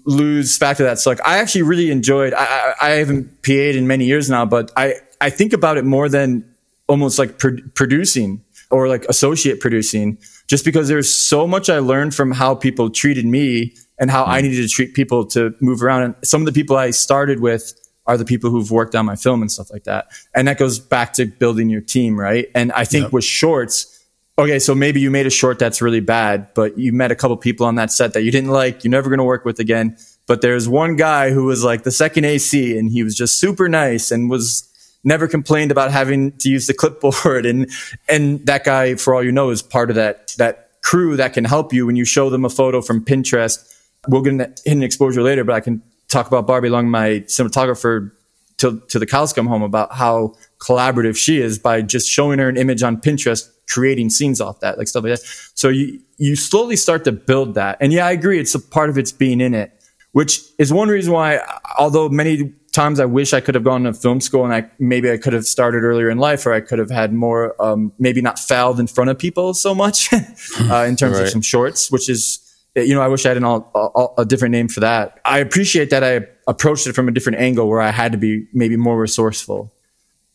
[0.06, 1.00] lose fact of that.
[1.00, 2.34] So, like, I actually really enjoyed.
[2.34, 5.84] I, I, I haven't PA'd in many years now, but I I think about it
[5.86, 6.46] more than
[6.88, 12.13] almost like pro- producing or like associate producing, just because there's so much I learned
[12.13, 14.48] from how people treated me and how I hmm.
[14.48, 16.04] needed to treat people to move around.
[16.04, 17.74] And some of the people I started with
[18.06, 20.08] are the people who've worked on my film and stuff like that.
[20.34, 22.48] And that goes back to building your team, right?
[22.56, 24.06] And I think with shorts,
[24.40, 27.36] okay, so maybe you made a short that's really bad, but you met a couple
[27.36, 29.98] people on that set that you didn't like, you're never going to work with again.
[30.26, 33.68] But there's one guy who was like the second AC and he was just super
[33.68, 34.64] nice and was
[35.04, 37.70] never complained about having to use the clipboard and
[38.10, 41.46] and that guy for all you know is part of that that crew that can
[41.46, 43.74] help you when you show them a photo from Pinterest.
[44.08, 48.12] We'll get into hidden exposure later, but I can talk about Barbie Long, my cinematographer
[48.58, 52.50] till to the cows come home about how collaborative she is by just showing her
[52.50, 55.52] an image on Pinterest, creating scenes off that, like stuff like that.
[55.54, 57.78] So you you slowly start to build that.
[57.80, 58.39] And yeah, I agree.
[58.39, 59.72] It's a part of it's being in it,
[60.12, 61.39] which is one reason why,
[61.78, 65.12] although many times I wish I could have gone to film school and I maybe
[65.12, 68.22] I could have started earlier in life, or I could have had more, um, maybe
[68.22, 72.10] not fouled in front of people so much uh, in terms of some shorts, which
[72.10, 72.47] is
[72.86, 75.20] you know, I wish I had an all, all, a different name for that.
[75.26, 78.48] I appreciate that I approached it from a different angle where I had to be
[78.54, 79.74] maybe more resourceful.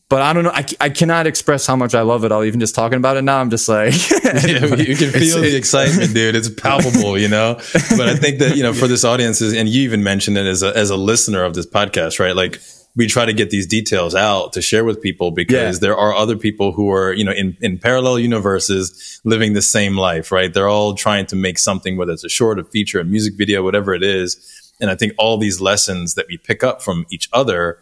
[0.09, 0.51] But I don't know.
[0.51, 2.43] I, I cannot express how much I love it all.
[2.43, 4.19] Even just talking about it now, I'm just like, Yeah,
[4.75, 6.35] you can feel the excitement, dude.
[6.35, 7.55] It's palpable, you know.
[7.73, 10.61] But I think that you know, for this audience, and you even mentioned it as
[10.61, 12.35] a as a listener of this podcast, right?
[12.35, 12.61] Like
[12.95, 15.79] we try to get these details out to share with people because Yeah.
[15.87, 19.97] there are other people who are, you know, in in parallel universes living the same
[19.97, 20.53] life, right?
[20.53, 23.63] They're all trying to make something, whether it's a short, a feature, a music video,
[23.63, 24.37] whatever it is.
[24.79, 27.79] And I think all these lessons that we pick up from each other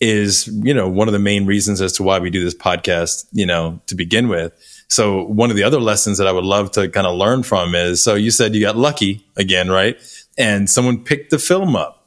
[0.00, 3.26] is you know one of the main reasons as to why we do this podcast
[3.32, 4.52] you know to begin with
[4.88, 7.74] so one of the other lessons that i would love to kind of learn from
[7.74, 9.96] is so you said you got lucky again right
[10.38, 11.97] and someone picked the film up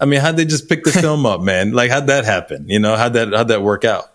[0.00, 2.78] i mean how'd they just pick the film up man like how'd that happen you
[2.78, 4.10] know how'd that how'd that work out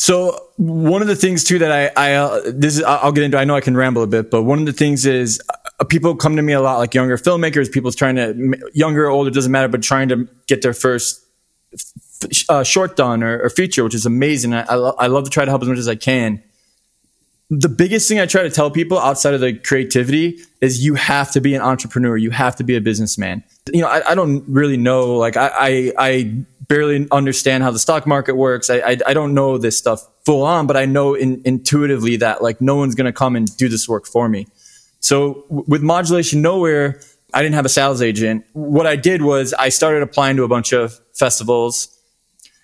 [0.00, 3.36] So one of the things too that I, I uh, this is I'll get into.
[3.36, 5.42] I know I can ramble a bit, but one of the things is
[5.80, 9.28] uh, people come to me a lot, like younger filmmakers, people trying to younger, older
[9.30, 11.20] doesn't matter, but trying to get their first
[12.48, 14.54] uh, short done or, or feature, which is amazing.
[14.54, 16.42] I, I, lo- I love to try to help as much as I can.
[17.50, 21.30] The biggest thing I try to tell people outside of the creativity is you have
[21.32, 22.14] to be an entrepreneur.
[22.16, 23.42] You have to be a businessman.
[23.72, 25.16] You know, I, I don't really know.
[25.16, 28.68] Like I, I, I barely understand how the stock market works.
[28.68, 32.42] I, I, I don't know this stuff full on, but I know in, intuitively that
[32.42, 34.46] like no one's going to come and do this work for me.
[35.00, 37.00] So w- with modulation nowhere,
[37.32, 38.44] I didn't have a sales agent.
[38.52, 41.88] What I did was I started applying to a bunch of festivals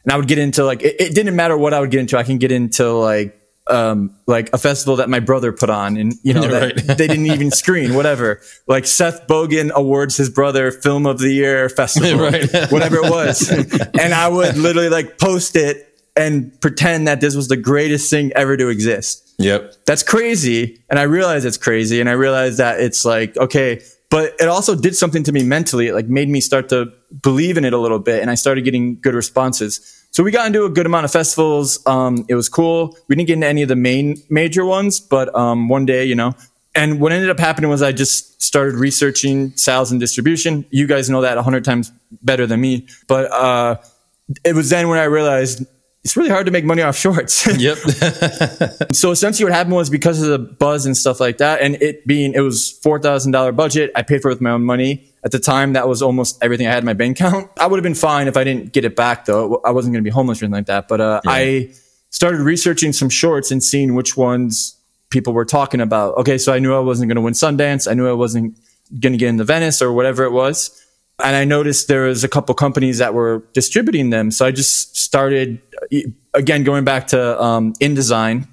[0.05, 2.18] and I would get into like, it, it didn't matter what I would get into.
[2.18, 6.14] I can get into like, um, like a festival that my brother put on and,
[6.22, 6.77] you know, Right.
[6.77, 8.40] they didn't even screen, whatever.
[8.66, 12.50] Like Seth Bogin awards his brother film of the year festival, Right.
[12.70, 13.48] whatever it was.
[14.00, 18.31] and I would literally like post it and pretend that this was the greatest thing
[18.37, 20.81] ever to exist yep that's crazy.
[20.88, 21.98] And I realize it's crazy.
[22.00, 25.88] And I realize that it's like, okay, but it also did something to me mentally.
[25.88, 28.22] It like made me start to believe in it a little bit.
[28.22, 30.04] And I started getting good responses.
[30.14, 31.85] So we got into a good amount of festivals.
[31.88, 32.96] Um, it was cool.
[33.09, 36.14] We didn't get into any of the main major ones, but, um, one day, you
[36.14, 36.35] know,
[36.72, 40.66] and what ended up happening was I just started researching sales and distribution.
[40.70, 41.90] You guys know that a hundred times
[42.22, 43.79] better than me, but, uh,
[44.44, 45.66] it was then when I realized
[46.05, 47.44] it's really hard to make money off shorts.
[47.59, 47.79] yep
[48.92, 52.07] So essentially, what happened was because of the buzz and stuff like that, and it
[52.07, 55.11] being it was four thousand dollar budget, I paid for it with my own money.
[55.24, 57.50] At the time, that was almost everything I had in my bank account.
[57.58, 59.60] I would have been fine if I didn't get it back, though.
[59.64, 60.88] I wasn't going to be homeless or anything like that.
[60.88, 61.72] But uh, I
[62.10, 64.76] started researching some shorts and seeing which ones
[65.10, 66.16] people were talking about.
[66.18, 67.90] Okay, so I knew I wasn't going to win Sundance.
[67.90, 68.58] I knew I wasn't
[69.00, 70.80] going to get into Venice or whatever it was.
[71.22, 74.30] And I noticed there was a couple companies that were distributing them.
[74.30, 75.60] So I just started
[76.34, 78.48] again going back to um, InDesign,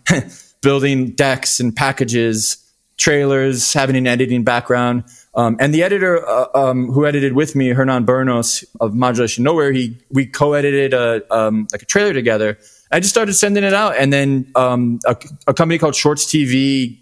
[0.61, 2.57] building decks and packages,
[2.97, 5.05] trailers, having an editing background.
[5.33, 9.71] Um, and the editor uh, um, who edited with me, Hernan Bernos of Modulation Nowhere,
[9.71, 12.57] he we co-edited a um, like a trailer together.
[12.91, 15.15] I just started sending it out, and then um, a,
[15.47, 16.99] a company called Shorts TV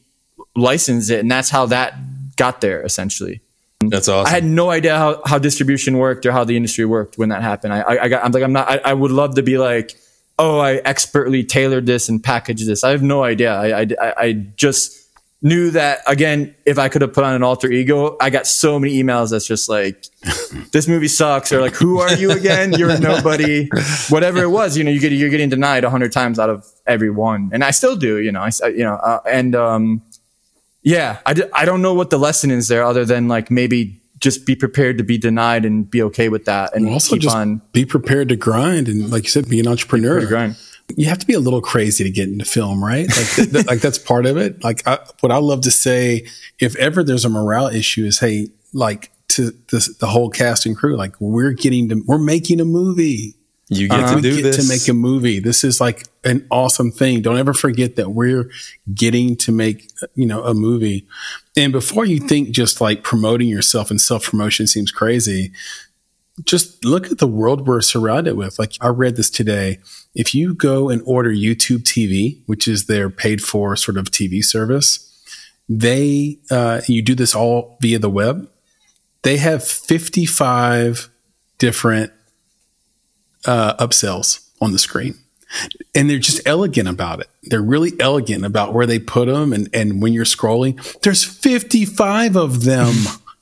[0.56, 1.96] licensed it, and that's how that
[2.36, 3.42] got there essentially.
[3.82, 4.28] That's awesome.
[4.28, 7.42] I had no idea how, how distribution worked or how the industry worked when that
[7.42, 7.74] happened.
[7.74, 9.98] I, I, I got, I'm like, I'm not, I, I, would love to be like,
[10.38, 12.84] oh, I expertly tailored this and packaged this.
[12.84, 13.54] I have no idea.
[13.54, 14.99] I, I, I just
[15.42, 18.78] knew that again, if I could have put on an alter ego, I got so
[18.78, 20.06] many emails that's just like,
[20.72, 22.74] this movie sucks or like, who are you again?
[22.74, 23.70] You're nobody,
[24.10, 26.66] whatever it was, you know, you get, you're getting denied a hundred times out of
[26.86, 27.52] every one.
[27.54, 30.02] And I still do, you know, I, you know, uh, and, um,
[30.82, 34.02] yeah, I d- I don't know what the lesson is there other than like maybe
[34.20, 37.62] just be prepared to be denied and be okay with that and also just on,
[37.74, 40.58] be prepared to grind and like you said be an entrepreneur grind.
[40.96, 43.66] You have to be a little crazy to get into film right like th- th-
[43.68, 46.28] like that's part of it like I, what i love to say
[46.60, 50.76] if ever there's a morale issue is hey like to this, the whole cast and
[50.76, 53.36] crew like we're getting to we're making a movie
[53.70, 55.40] you get to um, do get this to make a movie.
[55.40, 57.22] This is like an awesome thing.
[57.22, 58.50] Don't ever forget that we're
[58.92, 61.08] getting to make, you know, a movie.
[61.56, 65.52] And before you think just like promoting yourself and self promotion seems crazy,
[66.46, 68.58] just look at the world we're surrounded with.
[68.58, 69.78] Like I read this today.
[70.16, 74.44] If you go and order YouTube TV, which is their paid for sort of TV
[74.44, 75.06] service,
[75.68, 78.50] they, uh, you do this all via the web.
[79.22, 81.10] They have 55
[81.60, 82.12] different
[83.46, 85.16] uh, upsells on the screen.
[85.96, 87.28] And they're just elegant about it.
[87.44, 89.52] They're really elegant about where they put them.
[89.52, 92.94] And, and when you're scrolling, there's 55 of them.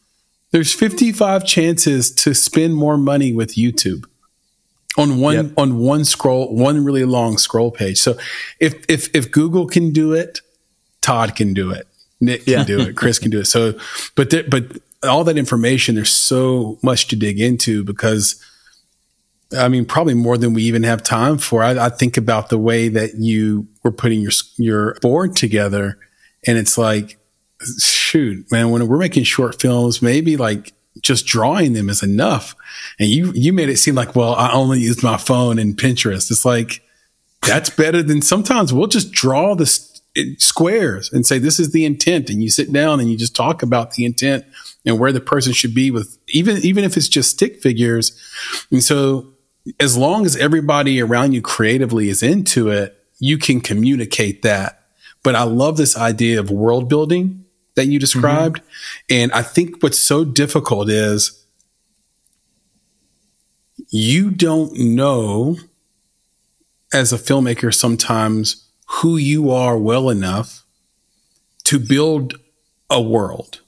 [0.52, 4.06] there's 55 chances to spend more money with YouTube
[4.98, 5.46] on one yep.
[5.58, 7.98] on one scroll, one really long scroll page.
[7.98, 8.18] So
[8.60, 10.42] if if if Google can do it,
[11.02, 11.88] Todd can do it.
[12.20, 12.64] Nick can yeah.
[12.64, 12.98] do it.
[12.98, 13.46] Chris can do it.
[13.46, 13.80] So,
[14.16, 14.64] but there, but
[15.04, 18.44] all that information, there's so much to dig into because
[19.56, 21.64] I mean, probably more than we even have time for.
[21.64, 25.98] I, I, think about the way that you were putting your your board together,
[26.46, 27.18] and it's like,
[27.80, 32.56] shoot, man, when we're making short films, maybe like just drawing them is enough.
[33.00, 36.32] And you you made it seem like, well, I only use my phone and Pinterest.
[36.32, 36.82] It's like
[37.42, 39.66] that's better than sometimes we'll just draw the
[40.38, 43.62] squares and say this is the intent, and you sit down and you just talk
[43.62, 44.46] about the intent
[44.86, 48.20] and where the person should be with even even if it's just stick figures.
[48.72, 49.34] And so
[49.80, 54.86] as long as everybody around you creatively is into it, you can communicate that.
[55.24, 57.46] But I love this idea of world building
[57.78, 58.58] that you described.
[58.58, 59.16] Mm-hmm.
[59.22, 61.46] And I think what's so difficult is
[63.90, 65.56] you don't know
[66.94, 70.66] as a filmmaker sometimes who you are well enough
[71.64, 72.34] to build
[72.90, 73.62] a world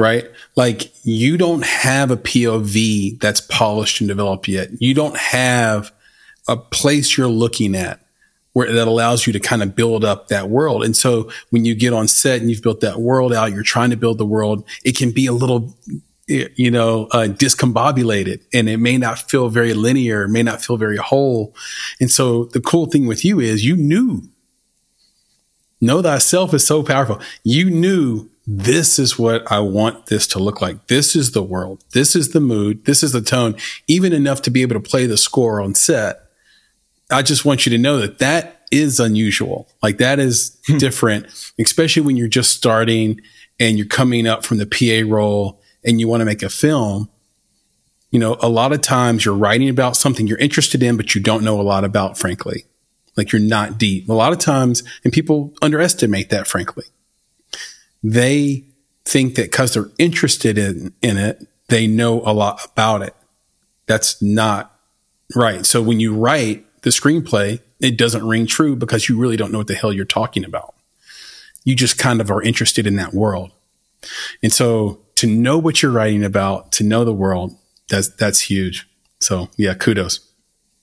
[0.00, 0.30] right?
[0.56, 4.70] Like you don't have a POV that's polished and developed yet.
[4.80, 5.92] You don't have
[6.48, 8.00] a place you're looking at
[8.52, 10.84] where that allows you to kind of build up that world.
[10.84, 13.90] And so when you get on set and you've built that world out, you're trying
[13.90, 14.64] to build the world.
[14.84, 15.76] It can be a little,
[16.26, 20.96] you know, uh, discombobulated and it may not feel very linear, may not feel very
[20.96, 21.54] whole.
[22.00, 24.22] And so the cool thing with you is you knew
[25.80, 27.20] know thyself is so powerful.
[27.42, 30.88] You knew this is what I want this to look like.
[30.88, 31.84] This is the world.
[31.92, 32.84] This is the mood.
[32.84, 36.29] This is the tone, even enough to be able to play the score on set.
[37.10, 39.68] I just want you to know that that is unusual.
[39.82, 40.78] Like that is hmm.
[40.78, 41.26] different,
[41.58, 43.20] especially when you're just starting
[43.58, 47.10] and you're coming up from the PA role and you want to make a film.
[48.10, 51.20] You know, a lot of times you're writing about something you're interested in, but you
[51.20, 52.64] don't know a lot about, frankly.
[53.16, 54.08] Like you're not deep.
[54.08, 56.84] A lot of times, and people underestimate that, frankly
[58.02, 58.64] they
[59.04, 63.14] think that because they're interested in, in it, they know a lot about it.
[63.86, 64.76] That's not
[65.34, 65.64] right.
[65.66, 69.58] So when you write the screenplay, it doesn't ring true because you really don't know
[69.58, 70.74] what the hell you're talking about.
[71.64, 73.52] You just kind of are interested in that world.
[74.42, 77.56] And so to know what you're writing about, to know the world,
[77.88, 78.88] that's, that's huge.
[79.20, 80.26] So yeah, kudos.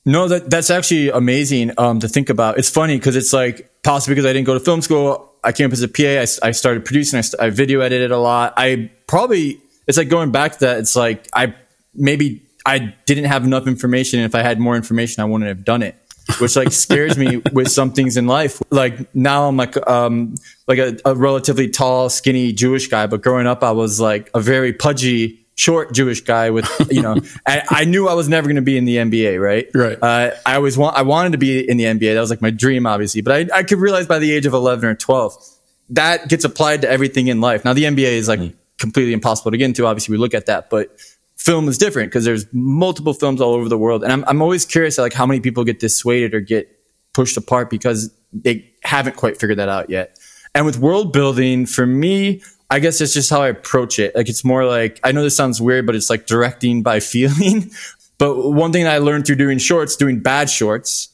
[0.05, 2.57] No, that that's actually amazing um, to think about.
[2.57, 5.33] It's funny because it's like possibly because I didn't go to film school.
[5.43, 6.03] I came up as a PA.
[6.03, 7.19] I, I started producing.
[7.19, 8.53] I, I video edited a lot.
[8.55, 10.77] I probably it's like going back to that.
[10.77, 11.55] It's like I
[11.93, 14.19] maybe I didn't have enough information.
[14.19, 15.95] And if I had more information, I wouldn't have done it.
[16.39, 18.61] which like scares me with some things in life.
[18.69, 20.35] Like now I'm like um
[20.67, 24.41] like a, a relatively tall, skinny Jewish guy, but growing up I was like a
[24.41, 28.57] very pudgy short Jewish guy with, you know, I, I, knew I was never going
[28.57, 29.67] to be in the NBA, right?
[29.73, 29.97] Right.
[29.99, 32.13] Uh, I always want, I wanted to be in the NBA.
[32.13, 34.53] That was like my dream, obviously, but I, I could realize by the age of
[34.53, 35.33] 11 or 12,
[35.89, 37.65] that gets applied to everything in life.
[37.65, 38.53] Now the NBA is like mm.
[38.77, 39.87] completely impossible to get into.
[39.87, 40.95] Obviously we look at that, but
[41.37, 44.03] film is different because there's multiple films all over the world.
[44.03, 46.67] And I'm, I'm always curious like how many people get dissuaded or get
[47.13, 50.19] pushed apart because they haven't quite figured that out yet.
[50.53, 54.15] And with world building, for me, I guess it's just how I approach it.
[54.15, 57.71] Like it's more like I know this sounds weird, but it's like directing by feeling.
[58.17, 61.09] but one thing I learned through doing shorts, doing bad shorts,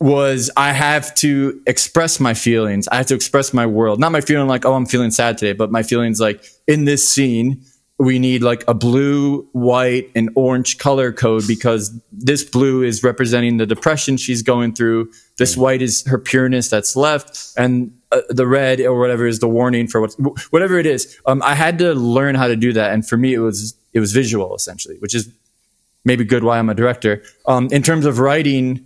[0.00, 2.88] was I have to express my feelings.
[2.88, 4.00] I have to express my world.
[4.00, 7.08] Not my feeling like, oh, I'm feeling sad today, but my feelings like in this
[7.08, 7.62] scene,
[8.02, 13.58] we need like a blue, white, and orange color code because this blue is representing
[13.58, 15.08] the depression she's going through.
[15.38, 17.52] This white is her pureness that's left.
[17.56, 20.14] And uh, the red or whatever is the warning for what
[20.50, 21.16] whatever it is.
[21.26, 24.00] Um, I had to learn how to do that, and for me, it was it
[24.00, 25.32] was visual essentially, which is
[26.04, 27.22] maybe good why I'm a director.
[27.46, 28.84] Um, in terms of writing,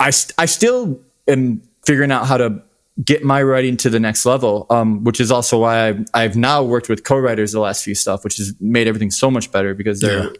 [0.00, 0.98] I st- I still
[1.28, 2.62] am figuring out how to
[3.04, 6.62] get my writing to the next level, um, which is also why I've, I've, now
[6.62, 10.00] worked with co-writers the last few stuff, which has made everything so much better because
[10.00, 10.30] they're yeah.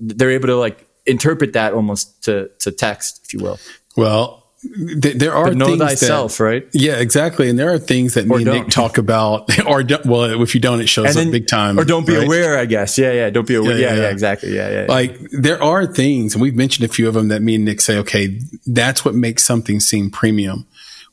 [0.00, 3.58] they're able to like interpret that almost to to text, if you will.
[3.96, 6.68] Well, there are but know thyself, that, right?
[6.72, 7.48] Yeah, exactly.
[7.48, 10.60] And there are things that or me and Nick talk about, or well, if you
[10.60, 11.78] don't, it shows then, up big time.
[11.78, 12.26] Or don't be right?
[12.26, 12.98] aware, I guess.
[12.98, 13.30] Yeah, yeah.
[13.30, 13.78] Don't be aware.
[13.78, 14.54] Yeah, yeah, yeah, yeah exactly.
[14.54, 14.86] Yeah, yeah.
[14.88, 17.80] Like there are things, and we've mentioned a few of them that me and Nick
[17.80, 20.66] say, okay, that's what makes something seem premium.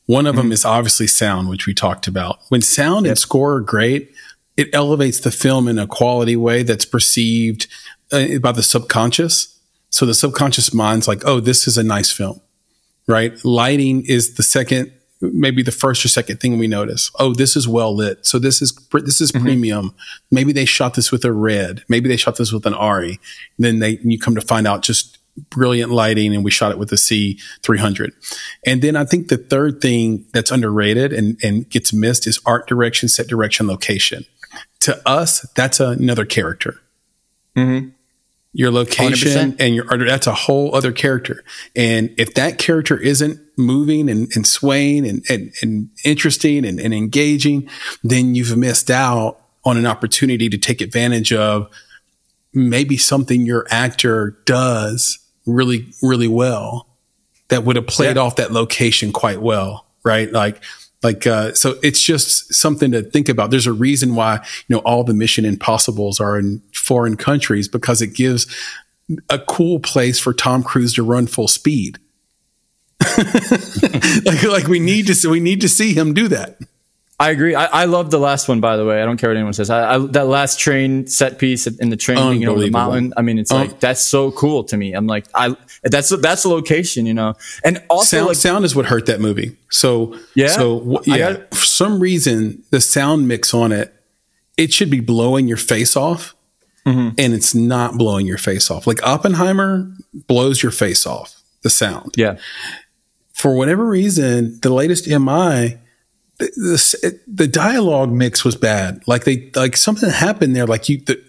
[0.08, 0.42] One of mm-hmm.
[0.44, 2.40] them is obviously sound, which we talked about.
[2.48, 3.12] When sound yep.
[3.12, 4.12] and score are great,
[4.56, 7.68] it elevates the film in a quality way that's perceived
[8.10, 9.58] uh, by the subconscious.
[9.90, 12.40] So the subconscious mind's like, oh, this is a nice film
[13.08, 13.44] right?
[13.44, 17.10] Lighting is the second, maybe the first or second thing we notice.
[17.18, 18.24] Oh, this is well lit.
[18.24, 19.44] So this is, this is mm-hmm.
[19.44, 19.94] premium.
[20.30, 21.82] Maybe they shot this with a red.
[21.88, 23.18] Maybe they shot this with an ARRI.
[23.58, 25.17] then they, you come to find out just
[25.50, 28.12] brilliant lighting and we shot it with a C300.
[28.66, 32.66] And then I think the third thing that's underrated and, and gets missed is art
[32.66, 34.24] direction, set direction, location.
[34.80, 36.80] To us, that's another character.
[37.56, 37.90] Mm-hmm
[38.52, 39.60] your location 100%.
[39.60, 41.44] and your art, that's a whole other character
[41.76, 46.94] and if that character isn't moving and, and swaying and, and, and interesting and, and
[46.94, 47.68] engaging
[48.02, 51.68] then you've missed out on an opportunity to take advantage of
[52.54, 55.18] maybe something your actor does
[55.48, 56.86] really really well
[57.48, 58.22] that would have played yeah.
[58.22, 60.62] off that location quite well right like
[61.02, 63.50] like, uh, so it's just something to think about.
[63.50, 68.02] There's a reason why, you know, all the Mission Impossibles are in foreign countries because
[68.02, 68.46] it gives
[69.30, 71.98] a cool place for Tom Cruise to run full speed.
[74.24, 76.58] like, like we need to, we need to see him do that.
[77.20, 77.56] I agree.
[77.56, 79.02] I, I love the last one, by the way.
[79.02, 79.70] I don't care what anyone says.
[79.70, 83.12] I, I, that last train set piece in the train, you know, the mountain.
[83.16, 84.92] I mean, it's um, like that's so cool to me.
[84.92, 88.76] I'm like, I that's that's the location, you know, and also sound, like, sound is
[88.76, 89.56] what hurt that movie.
[89.68, 93.92] So yeah, so yeah, got, for some reason the sound mix on it,
[94.56, 96.36] it should be blowing your face off,
[96.86, 97.16] mm-hmm.
[97.18, 98.86] and it's not blowing your face off.
[98.86, 101.34] Like Oppenheimer blows your face off.
[101.62, 102.38] The sound, yeah.
[103.32, 105.78] For whatever reason, the latest MI
[106.38, 109.02] the, the dialogue mix was bad.
[109.06, 110.66] Like they, like something happened there.
[110.66, 111.22] Like you, the,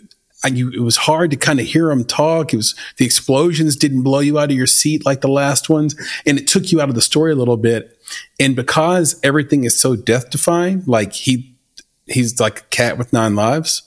[0.47, 2.53] you, it was hard to kind of hear them talk.
[2.53, 5.95] It was the explosions didn't blow you out of your seat like the last ones,
[6.25, 7.97] and it took you out of the story a little bit.
[8.39, 11.57] And because everything is so death defying, like he,
[12.05, 13.83] he's like a cat with nine lives.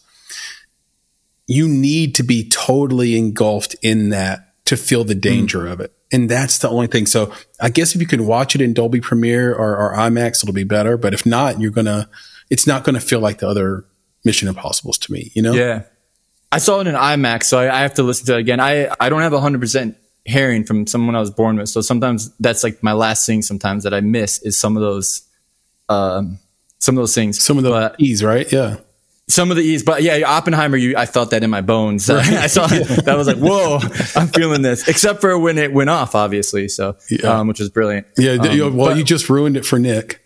[1.47, 5.73] You need to be totally engulfed in that to feel the danger mm.
[5.73, 7.07] of it and that's the only thing.
[7.07, 10.55] So I guess if you can watch it in Dolby Premiere or, or IMAX, it'll
[10.55, 10.97] be better.
[10.97, 12.09] But if not, you're gonna,
[12.51, 13.85] it's not gonna feel like the other
[14.25, 15.33] Mission Impossibles to me.
[15.35, 15.53] You know?
[15.53, 15.85] Yeah.
[16.53, 18.61] I saw it in IMAX, so I, I have to listen to it again.
[18.61, 19.97] I I don't have hundred percent
[20.27, 23.41] hearing from someone I was born with, so sometimes that's like my last thing.
[23.41, 25.23] Sometimes that I miss is some of those,
[25.89, 26.39] um,
[26.79, 27.43] some of those things.
[27.43, 28.53] Some of the ease, right?
[28.53, 28.77] Yeah
[29.29, 32.09] some of the ease, but yeah, Oppenheimer, you, I felt that in my bones.
[32.09, 32.27] Right.
[32.33, 33.79] I saw that was like, whoa,
[34.17, 34.89] I'm feeling this.
[34.89, 36.69] Except for when it went off, obviously.
[36.69, 37.39] So, yeah.
[37.39, 38.07] um, which was brilliant.
[38.17, 38.33] Yeah.
[38.33, 40.21] Um, well, but, you just ruined it for Nick.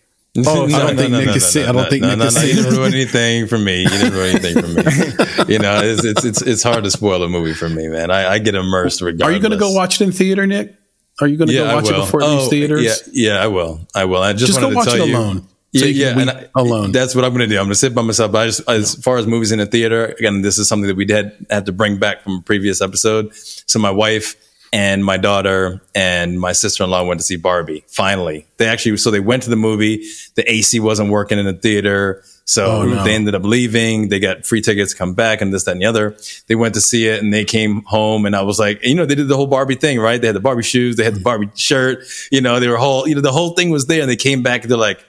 [0.45, 1.57] Oh, no, I don't no, think no, Nick is.
[1.57, 2.43] I don't think Nick is.
[2.43, 3.83] You didn't ruin anything for me.
[3.83, 5.53] You didn't ruin anything for me.
[5.53, 8.11] you know, it's, it's it's it's hard to spoil a movie for me, man.
[8.11, 9.29] I, I get immersed regardless.
[9.29, 10.75] Are you going to go watch it in theater, Nick?
[11.19, 13.09] Are you going to yeah, go watch it before it oh, leaves theaters?
[13.11, 13.87] Yeah, yeah, I will.
[13.95, 14.21] I will.
[14.21, 15.37] I just, just wanted go watch to tell it you, alone.
[15.41, 15.47] So
[15.85, 16.91] yeah, yeah, and I, alone.
[16.91, 17.57] That's what I'm going to do.
[17.59, 18.31] I'm going to sit by myself.
[18.31, 20.95] But I just, as far as movies in the theater, again, this is something that
[20.95, 23.33] we had had to bring back from a previous episode.
[23.33, 24.35] So my wife
[24.73, 27.83] and my daughter and my sister-in-law went to see Barbie.
[27.87, 30.05] Finally, they actually so they went to the movie.
[30.35, 33.03] The AC wasn't working in the theater, so Oh, no.
[33.03, 34.09] they ended up leaving.
[34.09, 36.17] They got free tickets, to come back, and this, that, and the other.
[36.47, 39.05] They went to see it, and they came home, and I was like, you know,
[39.05, 40.19] they did the whole Barbie thing, right?
[40.19, 43.07] They had the Barbie shoes, they had the Barbie shirt, you know, they were whole,
[43.07, 45.03] you know, the whole thing was there, and they came back, and they're like,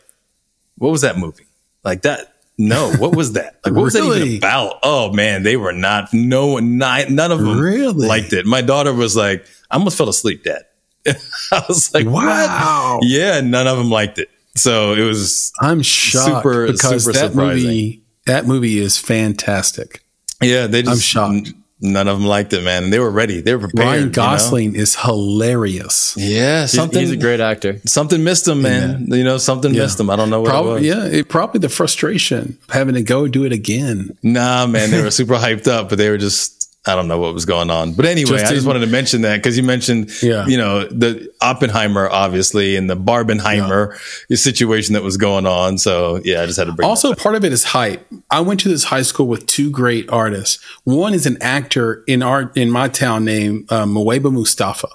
[0.78, 1.44] what was that movie?
[1.84, 2.34] Like that.
[2.60, 3.60] No, what was that?
[3.64, 4.80] Like, what was that even about?
[4.82, 6.12] Oh man, they were not.
[6.12, 8.06] No one, not, none of them Really?
[8.08, 8.46] liked it.
[8.46, 10.62] My daughter was like, I almost fell asleep, Dad.
[11.52, 12.96] I was like, Wow.
[12.98, 13.06] what?
[13.08, 14.28] Yeah, none of them liked it.
[14.56, 17.64] So it was, I'm shocked Super- because super that surprising.
[17.68, 20.02] movie that movie is fantastic.
[20.42, 21.52] yeah, they just, I'm shocked.
[21.80, 22.90] None of them liked it, man.
[22.90, 23.40] They were ready.
[23.40, 23.86] They were prepared.
[23.86, 24.12] Ryan you know?
[24.12, 26.14] Gosling is hilarious.
[26.18, 26.98] Yeah, He's, something.
[27.00, 27.80] he's a great actor.
[27.86, 29.06] something missed him, man.
[29.08, 29.82] You know, something Yeah.
[29.82, 30.10] missed him.
[30.10, 30.82] I don't know what it was.
[30.82, 34.16] yeah, it, probably the frustration of having to go do it again.
[34.22, 37.34] Nah, man, they were super hyped up, but they were just I don't know what
[37.34, 37.92] was going on.
[37.92, 40.46] But anyway, Just I just wanted to mention that because you mentioned, Yeah.
[40.46, 43.94] you know, the Oppenheimer, obviously, and the Barbenheimer
[44.34, 45.76] situation that was going on.
[45.78, 46.88] So yeah, I just had to bring.
[46.88, 48.06] Also, part of it is hype.
[48.30, 50.64] I went to this high school with two great artists.
[50.84, 54.88] One is an actor in our in my town named uh, Mustafa.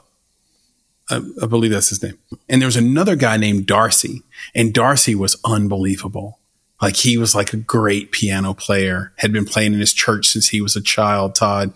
[1.09, 2.17] I, I believe that's his name.
[2.49, 4.23] And there was another guy named Darcy,
[4.55, 6.39] and Darcy was unbelievable.
[6.83, 10.49] Like he was like a great piano player, had been playing in his church since
[10.49, 11.73] he was a child, Todd.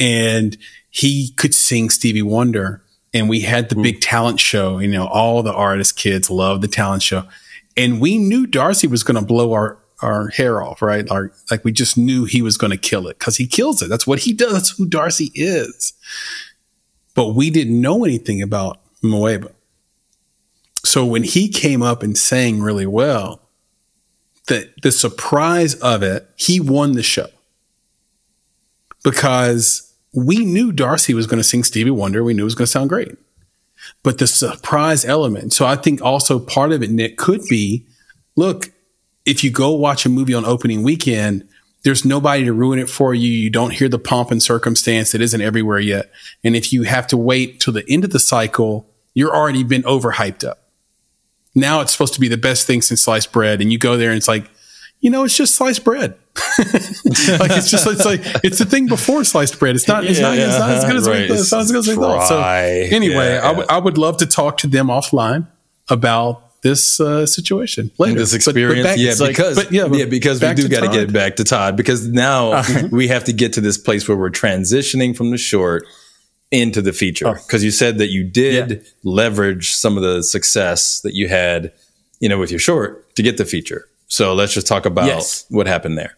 [0.00, 0.56] And
[0.90, 2.82] he could sing Stevie Wonder.
[3.14, 4.80] And we had the big talent show.
[4.80, 7.28] You know, all the artist kids loved the talent show.
[7.76, 11.08] And we knew Darcy was going to blow our, our hair off, right?
[11.08, 13.88] Our, like we just knew he was going to kill it because he kills it.
[13.88, 14.54] That's what he does.
[14.54, 15.92] That's who Darcy is.
[17.14, 19.52] But we didn't know anything about Moeba.
[20.84, 23.47] So when he came up and sang really well,
[24.48, 27.28] the the surprise of it, he won the show
[29.04, 32.24] because we knew Darcy was going to sing Stevie Wonder.
[32.24, 33.16] We knew it was going to sound great,
[34.02, 35.52] but the surprise element.
[35.52, 37.86] So I think also part of it, Nick, could be,
[38.36, 38.72] look,
[39.24, 41.46] if you go watch a movie on opening weekend,
[41.84, 43.30] there's nobody to ruin it for you.
[43.30, 46.10] You don't hear the pomp and circumstance that isn't everywhere yet.
[46.42, 49.82] And if you have to wait till the end of the cycle, you're already been
[49.82, 50.67] overhyped up.
[51.58, 53.60] Now it's supposed to be the best thing since sliced bread.
[53.60, 54.50] And you go there and it's like,
[55.00, 56.14] you know, it's just sliced bread.
[56.58, 59.74] like it's just it's like it's the thing before sliced bread.
[59.74, 61.30] It's not it's not it's not as good as we Right.
[61.30, 62.28] it's not as good as we thought.
[62.28, 65.46] So anyway, Yeah, I would would love to talk to them offline
[65.88, 68.18] about this uh, situation later.
[68.18, 68.86] this But- but experience.
[68.86, 70.92] back- yeah, like- because but yeah, yeah, because we do got to Uh-huh.
[70.94, 74.30] get back to Todd because now we have to get to this place where we're
[74.30, 75.86] transitioning from the short
[76.50, 77.28] into the feature.
[77.28, 77.34] Oh.
[77.34, 81.72] Because you said that you did leverage some of the success that you had,
[82.20, 83.86] you know, with your short to get the feature.
[84.06, 85.44] So let's just talk about Yes.
[85.50, 86.16] what happened there.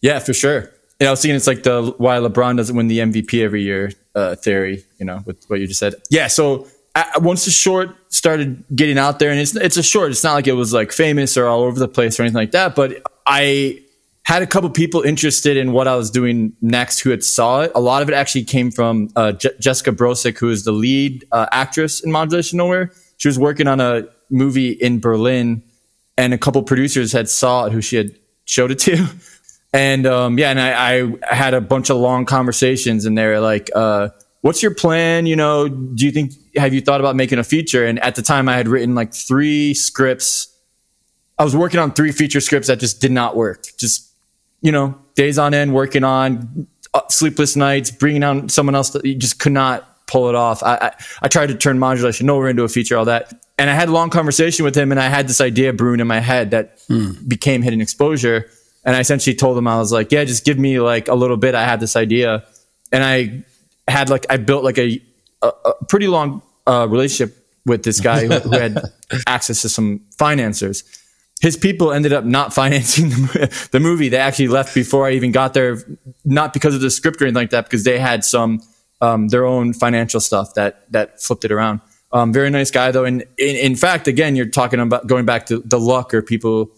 [0.00, 0.72] Yeah, for sure.
[1.00, 3.92] Yeah, I was thinking it's like the why LeBron doesn't win the MVP every year
[4.14, 4.84] uh, theory.
[4.98, 5.94] You know, with what you just said.
[6.10, 6.26] Yeah.
[6.28, 10.10] So I, once the short started getting out there, and it's it's a short.
[10.10, 12.52] It's not like it was like famous or all over the place or anything like
[12.52, 12.74] that.
[12.74, 13.82] But I
[14.26, 17.70] had a couple people interested in what I was doing next who had saw it.
[17.76, 21.24] A lot of it actually came from uh, Je- Jessica Brosick, who is the lead
[21.30, 22.90] uh, actress in Modulation Nowhere.
[23.18, 25.62] She was working on a movie in Berlin,
[26.18, 29.06] and a couple producers had saw it who she had showed it to.
[29.72, 33.68] And um, yeah, and I, I had a bunch of long conversations, and they're like,
[33.74, 34.08] uh,
[34.40, 35.26] "What's your plan?
[35.26, 38.22] You know, do you think have you thought about making a feature?" And at the
[38.22, 40.48] time, I had written like three scripts.
[41.38, 43.66] I was working on three feature scripts that just did not work.
[43.76, 44.05] Just
[44.60, 49.04] you know, days on end working on uh, sleepless nights, bringing on someone else that
[49.04, 50.62] you just could not pull it off.
[50.62, 50.92] I, I,
[51.22, 53.32] I tried to turn modulation nowhere into a feature, all that.
[53.58, 56.06] And I had a long conversation with him and I had this idea brewing in
[56.06, 56.80] my head that
[57.26, 58.48] became hidden exposure.
[58.84, 61.36] And I essentially told him, I was like, yeah, just give me like a little
[61.36, 61.54] bit.
[61.54, 62.44] I had this idea.
[62.92, 63.44] And I
[63.88, 65.02] had like, I built like a,
[65.42, 68.78] a, a pretty long uh, relationship with this guy who, who had
[69.26, 70.84] access to some financiers
[71.40, 74.08] his people ended up not financing the, the movie.
[74.08, 75.78] They actually left before I even got there,
[76.24, 78.60] not because of the script or anything like that, because they had some
[79.00, 81.80] um, their own financial stuff that that flipped it around.
[82.12, 85.46] Um, very nice guy though, and in, in fact, again, you're talking about going back
[85.46, 86.70] to the luck or people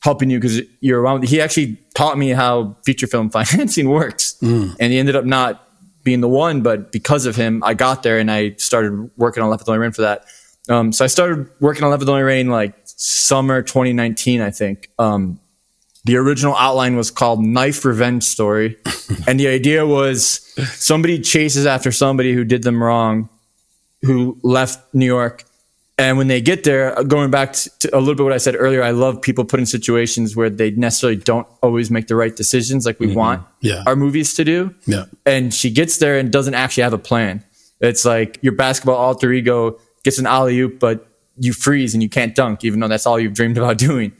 [0.00, 1.26] helping you because you're around.
[1.26, 4.36] He actually taught me how feature film financing works,
[4.78, 5.64] and he ended up not
[6.04, 9.50] being the one, but because of him, I got there and I started working on
[9.50, 10.24] Left with the Only Rain for that.
[10.68, 14.50] Um, so I started working on Left with the Only Rain like summer 2019, I
[14.50, 14.90] think.
[14.98, 15.38] Um,
[16.04, 18.76] the original outline was called Knife Revenge Story.
[19.26, 20.40] and the idea was
[20.74, 23.28] somebody chases after somebody who did them wrong,
[24.02, 25.44] who left New York.
[25.96, 28.82] And when they get there, going back to a little bit what I said earlier,
[28.82, 32.86] I love people put in situations where they necessarily don't always make the right decisions
[32.86, 33.82] like we want Yeah.
[33.86, 34.74] our movies to do.
[34.86, 35.06] Yeah.
[35.26, 37.42] And she gets there and doesn't actually have a plan.
[37.80, 41.07] It's like your basketball alter ego gets an alley oop, but
[41.38, 44.12] you freeze and you can't dunk, even though that's all you've dreamed about doing.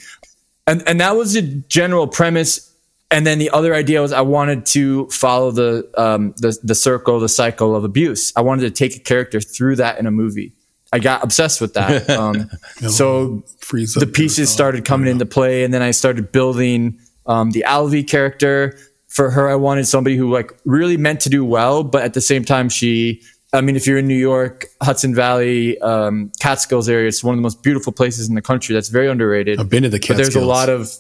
[0.67, 2.65] And and that was the general premise.
[3.11, 7.19] And then the other idea was I wanted to follow the um, the the circle,
[7.21, 8.33] the cycle of abuse.
[8.37, 10.53] I wanted to take a character through that in a movie.
[10.93, 12.09] I got obsessed with that.
[12.19, 12.51] Um,
[12.89, 18.07] so the pieces started coming into play, and then I started building um, the Alvy
[18.07, 18.79] character.
[19.09, 22.21] For her, I wanted somebody who like really meant to do well, but at the
[22.21, 23.23] same time, she.
[23.53, 27.39] I mean, if you're in New York, Hudson Valley, um, Catskills area, it's one of
[27.39, 28.75] the most beautiful places in the country.
[28.75, 29.59] That's very underrated.
[29.59, 30.19] I've been to the Catskills.
[30.19, 30.91] But there's a lot of.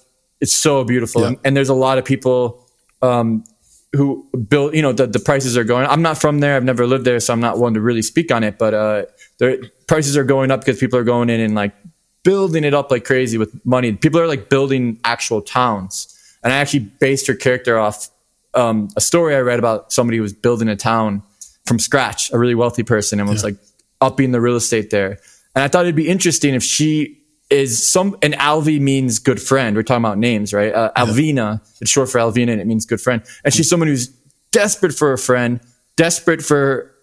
[0.40, 1.28] It's so beautiful, Yeah.
[1.28, 2.66] and, and there's a lot of people
[3.02, 3.44] um,
[3.92, 4.74] who build.
[4.74, 5.86] You know, the the prices are going.
[5.86, 6.56] I'm not from there.
[6.56, 8.56] I've never lived there, so I'm not one to really speak on it.
[8.56, 9.04] But uh,
[9.38, 11.74] the prices are going up because people are going in and like
[12.22, 13.92] building it up like crazy with money.
[13.92, 16.14] People are like building actual towns.
[16.42, 18.08] And I actually based her character off
[18.54, 21.22] um, a story I read about somebody who was building a town
[21.66, 23.56] from scratch, a really wealthy person, and was like
[24.00, 25.18] upping the real estate there.
[25.54, 27.18] And I thought it'd be interesting if she
[27.50, 29.74] is some, and Alvi means good friend.
[29.74, 30.72] We're talking about names, right?
[30.72, 33.22] Uh, Alvina, it's short for Alvina and it means good friend.
[33.44, 34.08] And she's someone who's
[34.52, 35.60] desperate for a friend,
[35.96, 36.94] desperate for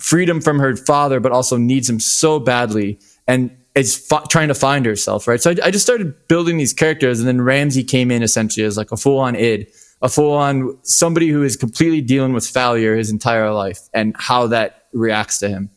[0.00, 4.54] freedom from her father, but also needs him so badly and is fi- trying to
[4.54, 5.40] find herself, right?
[5.40, 8.76] So I, I just started building these characters, and then Ramsey came in essentially as
[8.76, 9.70] like a full on id,
[10.02, 14.48] a full on somebody who is completely dealing with failure his entire life and how
[14.48, 15.70] that reacts to him.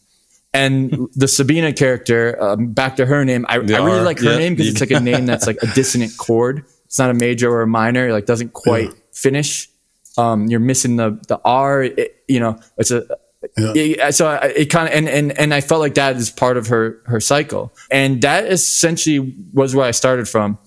[0.53, 4.37] And the Sabina character, um, back to her name, I, I really like her yeah.
[4.37, 6.65] name because it's like a name that's like a dissonant chord.
[6.85, 8.07] It's not a major or a minor.
[8.07, 9.69] It like doesn't quite finish.
[10.17, 11.83] Um, you're missing the the R.
[11.83, 13.05] It, you know, it's a
[13.57, 16.55] yeah, so I- it kind of and, and and I felt like that is part
[16.55, 20.57] of her her cycle, and that essentially was where I started from.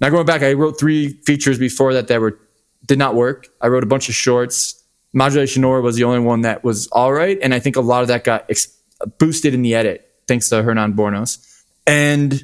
[0.00, 2.38] Now going back, I wrote three features before that that were
[2.84, 3.48] did not work.
[3.60, 4.82] I wrote a bunch of shorts.
[5.12, 8.02] Modulation Nowhere was the only one that was all right, and I think a lot
[8.02, 8.74] of that got ex-
[9.18, 11.44] boosted in the edit thanks to Hernan Bornos.
[11.86, 12.42] And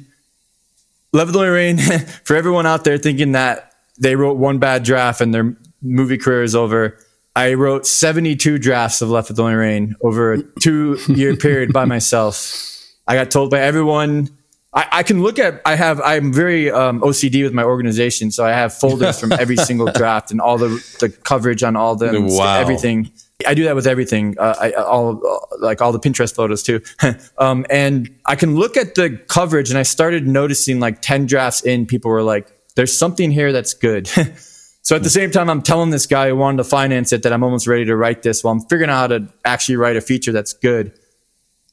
[1.13, 1.77] Level Rain,
[2.23, 6.43] for everyone out there thinking that they wrote one bad draft and their movie career
[6.43, 6.97] is over,
[7.35, 11.85] I wrote 72 drafts of Left with Only Rain over a two year period by
[11.85, 12.81] myself.
[13.07, 14.29] I got told by everyone.
[14.75, 18.29] I, I can look at, I have, I'm very um, OCD with my organization.
[18.29, 20.67] So I have folders from every single draft and all the,
[20.99, 22.59] the coverage on all them, Wow.
[22.59, 23.11] everything.
[23.47, 24.37] I do that with everything.
[24.39, 25.21] Uh, I, all
[25.59, 26.81] like all the Pinterest photos too.
[27.37, 31.61] um, and I can look at the coverage, and I started noticing like ten drafts
[31.61, 34.07] in, people were like, "There's something here that's good."
[34.81, 37.33] so at the same time, I'm telling this guy who wanted to finance it that
[37.33, 38.41] I'm almost ready to write this.
[38.41, 40.97] While I'm figuring out how to actually write a feature that's good.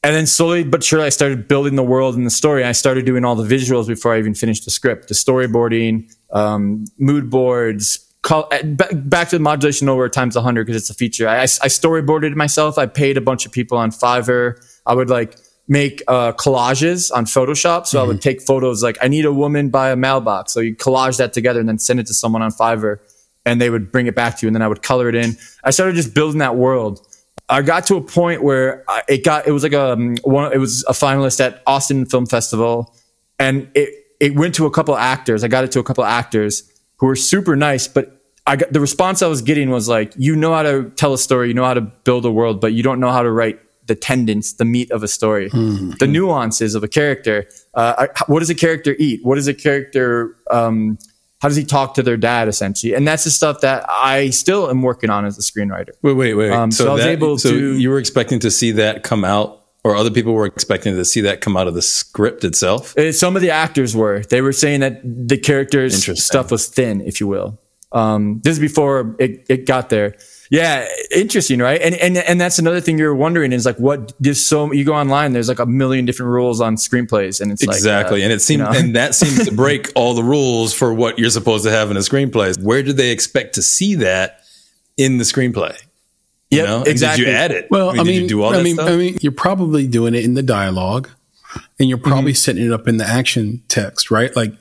[0.04, 2.64] And then slowly but surely, I started building the world and the story.
[2.64, 6.86] I started doing all the visuals before I even finished the script, the storyboarding, um,
[6.98, 8.08] mood boards.
[8.22, 11.28] Call, uh, back to the Modulation Nowhere times 100 because it's a feature.
[11.28, 12.78] I, I storyboarded myself.
[12.78, 14.64] I paid a bunch of people on Fiverr.
[14.86, 15.36] I would like
[15.68, 17.86] make uh, collages on Photoshop.
[17.86, 20.52] So I would take photos like I need a woman by a mailbox.
[20.52, 22.98] So you collage that together and then send it to someone on Fiverr,
[23.46, 24.48] and they would bring it back to you.
[24.48, 25.36] And then I would color it in.
[25.62, 27.06] I started just building that world.
[27.48, 30.52] I got to a point where I- it got it was like a um, one
[30.52, 32.94] it was a finalist at Austin Film Festival,
[33.38, 33.90] and it
[34.20, 35.42] it went to a couple actors.
[35.44, 36.62] I got it to a couple actors
[36.98, 40.34] who were super nice, but I got the response I was getting was like, you
[40.36, 42.82] know how to tell a story, you know how to build a world, but you
[42.82, 46.84] don't know how to write the tendons, the meat of a story, the nuances of
[46.84, 47.46] a character.
[47.74, 49.24] Uh, what does a character eat?
[49.24, 50.98] What does a character um,
[51.42, 52.94] how does he talk to their dad essentially?
[52.94, 55.90] And that's the stuff that I still am working on as a screenwriter.
[56.00, 56.52] Wait, wait, wait.
[56.52, 59.24] Um, so I was that- able so to- you were expecting to see that come
[59.24, 62.96] out, or other people were expecting to see that come out of the script itself.
[62.96, 64.22] Uh, Some of the actors were.
[64.30, 67.58] They were saying that the characters stuff was thin, if you will.
[67.90, 70.14] Um, this is before it, it got there.
[70.52, 71.80] Yeah, interesting, right?
[71.80, 74.12] And and and that's another thing you're wondering is like, what?
[74.20, 75.32] There's so you go online.
[75.32, 78.40] There's like a million different rules on screenplays, and it's Exactly, like, uh, and it
[78.40, 78.70] seems know?
[78.70, 81.96] and that seems to break all the rules for what you're supposed to have in
[81.96, 82.62] a screenplay.
[82.62, 84.40] Where do they expect to see that
[84.98, 85.74] in the screenplay?
[86.50, 86.78] You Yep, know?
[86.80, 87.24] And exactly.
[87.24, 87.70] Did you add it?
[87.70, 88.90] Well, I mean, did you do all I that mean, stuff?
[88.90, 91.08] I mean, you're probably doing it in the dialogue,
[91.80, 94.36] and you're probably setting it up in the action text, right?
[94.36, 94.52] Like,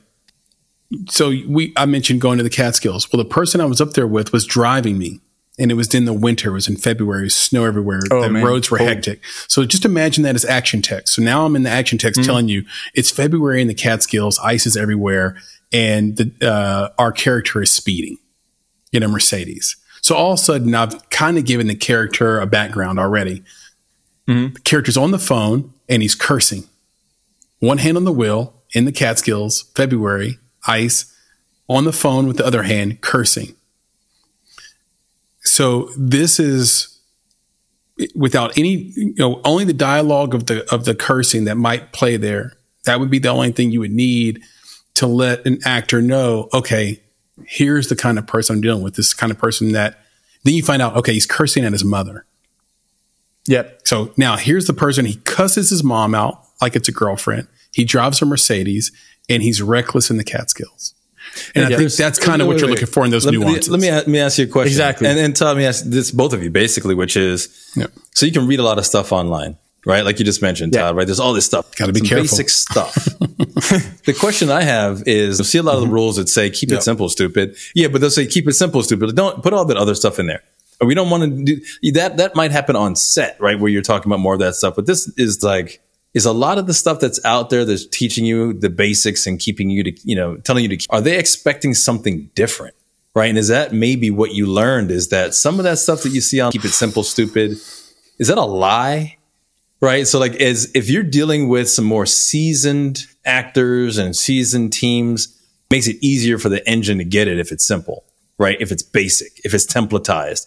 [1.10, 3.12] so we, I mentioned going to the Catskills.
[3.12, 5.20] Well, the person I was up there with was driving me,
[5.62, 6.50] and it was in the winter.
[6.50, 8.00] It was in February, snow everywhere.
[8.08, 8.44] the man.
[8.44, 8.90] roads were Cold.
[8.90, 9.20] hectic.
[9.48, 11.14] So just imagine that as action text.
[11.14, 14.66] So now I'm in the action text telling you it's February in the Catskills, ice
[14.66, 15.36] is everywhere,
[15.72, 18.18] and the, uh, our character is speeding
[18.92, 19.76] in a Mercedes.
[20.02, 23.44] So all of a sudden, I've kind of given the character a background already.
[24.26, 26.64] The character's on the phone and he's cursing.
[27.60, 31.14] One hand on the wheel in the Catskills, February, ice,
[31.68, 33.54] on the phone with the other hand, cursing.
[35.52, 36.98] So this is
[38.14, 42.16] without any, you know, only the dialogue of the of the cursing that might play
[42.16, 42.54] there.
[42.86, 44.40] That would be the only thing you would need
[44.94, 47.02] to let an actor know, okay,
[47.44, 48.94] here's the kind of person I'm dealing with.
[48.94, 49.98] This kind of person that
[50.42, 52.24] then you find out, okay, he's cursing at his mother.
[53.46, 53.82] Yep.
[53.84, 57.46] So now here's the person he cusses his mom out like it's a girlfriend.
[57.74, 58.90] He drives a Mercedes
[59.28, 60.91] and he's reckless in the Catskills.
[61.54, 61.76] And Yeah.
[61.76, 63.68] I think that's kind of what Wait, you're wait, looking for in those let nuances.
[63.68, 64.68] Me, let me let me ask you a question.
[64.68, 65.08] Exactly.
[65.08, 67.86] And then Todd, let me ask this both of you basically, which is Yeah.
[68.14, 69.56] so you can read a lot of stuff online,
[69.86, 70.04] right?
[70.04, 70.82] Like you just mentioned, Yeah.
[70.82, 71.06] Todd, right?
[71.06, 71.74] There's all this stuff.
[71.76, 72.22] Gotta be careful.
[72.24, 72.94] Basic stuff.
[74.04, 75.94] the question I have is I see a lot of the mm-hmm.
[75.94, 76.78] rules that say keep Yep.
[76.78, 77.56] it simple, stupid.
[77.74, 79.14] Yeah, but they'll say keep it simple, stupid.
[79.14, 80.42] Don't put all that other stuff in there.
[80.84, 82.16] We don't want to do that.
[82.16, 83.58] That might happen on set, right?
[83.58, 84.74] Where you're talking about more of that stuff.
[84.74, 85.80] But this is like,
[86.14, 89.38] is a lot of the stuff that's out there that's teaching you the basics and
[89.38, 92.74] keeping you to, you know, telling you to, are they expecting something different?
[93.14, 93.28] Right.
[93.28, 96.22] And is that maybe what you learned is that some of that stuff that you
[96.22, 97.52] see on Keep It Simple, Stupid,
[98.18, 99.18] is that a lie?
[99.82, 100.06] Right.
[100.06, 105.38] So, like, as if you're dealing with some more seasoned actors and seasoned teams,
[105.72, 108.04] makes it easier for the engine to get it if it's simple,
[108.38, 108.56] right?
[108.60, 110.46] If it's basic, if it's templatized.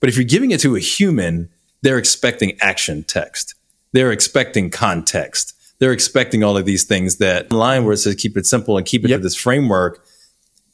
[0.00, 1.50] But if you're giving it to a human,
[1.82, 3.55] they're expecting action text.
[3.96, 5.54] They're expecting context.
[5.78, 8.86] They're expecting all of these things that line where it says keep it simple and
[8.86, 9.20] keep it Yep.
[9.20, 10.04] to this framework.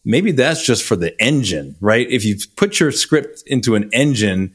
[0.05, 2.11] Maybe that's just for the engine, right?
[2.11, 4.55] If you put your script into an engine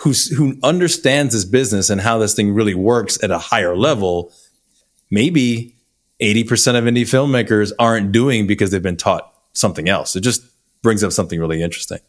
[0.00, 4.30] who's, who understands this business and how this thing really works at a higher level,
[5.10, 5.74] maybe
[6.20, 10.14] 80% of indie filmmakers aren't doing because they've been taught something else.
[10.16, 10.42] It just
[10.82, 12.00] brings up something really interesting.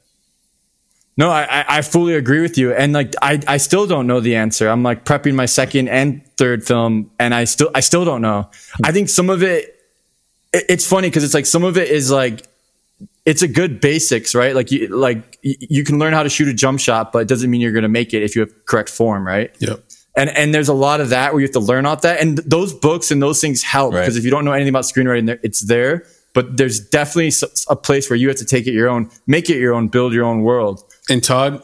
[1.17, 2.73] No, I, I- fully agree with you.
[2.73, 4.69] And like, I, I still don't know the answer.
[4.69, 8.49] I'm like prepping my second and third film and I still, I still don't know.
[8.83, 9.73] I think some of it,
[10.53, 12.45] it- it's funny because it's like some of it is like,
[13.25, 14.55] it's a good basics, right?
[14.55, 17.49] Like you, like you can learn how to shoot a jump shot, but it doesn't
[17.51, 19.53] mean you're going to make it if you have correct form, right?
[19.59, 19.83] Yep.
[20.15, 22.19] And and there's a lot of that where you have to learn off that.
[22.21, 23.99] And th- those books and those things help Right.
[24.01, 26.05] because if you don't know anything about screenwriting, it's there.
[26.33, 27.31] But there's definitely
[27.69, 30.13] a place where you have to take it your own, make it your own, build
[30.13, 30.83] your own world.
[31.09, 31.63] And Todd,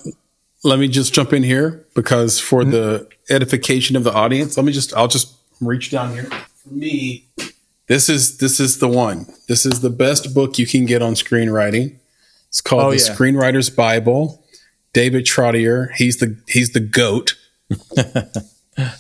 [0.64, 4.72] let me just jump in here because for the edification of the audience, let me
[4.72, 6.26] just I'll just reach down here.
[6.64, 7.26] For me,
[7.88, 9.26] this is this is the one.
[9.48, 11.98] This is the best book you can get on screenwriting.
[12.48, 13.16] It's called Oh, The yeah.
[13.16, 14.40] Screenwriter's Bible.
[14.94, 17.36] David Trottier, he's the he's the goat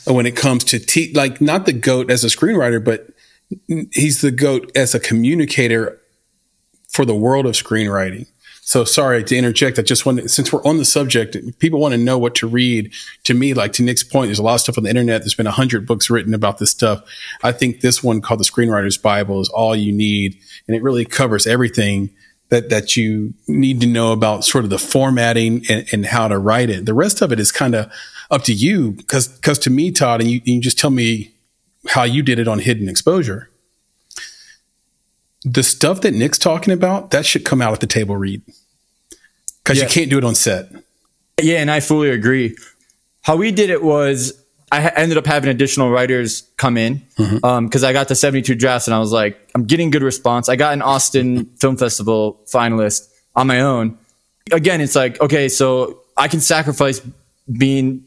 [0.08, 3.08] when it comes to te- like not the goat as a screenwriter, but
[3.92, 6.02] he's the goat as a communicator
[6.90, 8.28] for the world of screenwriting.
[8.66, 9.78] So sorry to interject.
[9.78, 12.48] I just want to, since we're on the subject, people want to know what to
[12.48, 12.94] read.
[13.26, 15.22] To me, like to Nick's point, there's a lot of stuff on the internet.
[15.22, 17.04] There's been a hundred books written about this stuff.
[17.44, 20.40] I think this one called the Screenwriter's Bible is all you need.
[20.66, 22.10] And it really covers everything
[22.50, 26.38] that, that you need to know about sort of the formatting and, and how to
[26.38, 26.86] write it.
[26.86, 27.92] The rest of it is kind of
[28.32, 28.98] up to you.
[29.08, 31.34] Cause, cause to me, Todd, and you, you just tell me
[31.90, 33.50] how you did it on hidden exposure
[35.44, 38.42] the stuff that Nick's talking about, that should come out at the table read.
[39.64, 39.86] Because Yeah.
[39.86, 40.72] you can't do it on set.
[41.42, 42.56] Yeah, and I fully agree.
[43.22, 44.34] How we did it was
[44.74, 47.46] I ended up having additional writers come in mm-hmm.
[47.46, 50.50] um, because I got the 72 drafts and I was like, I'm getting good response.
[50.50, 54.00] I got an Austin Film Festival finalist on my own.
[54.52, 57.02] Again, it's like, okay, so I can sacrifice
[57.56, 58.06] being,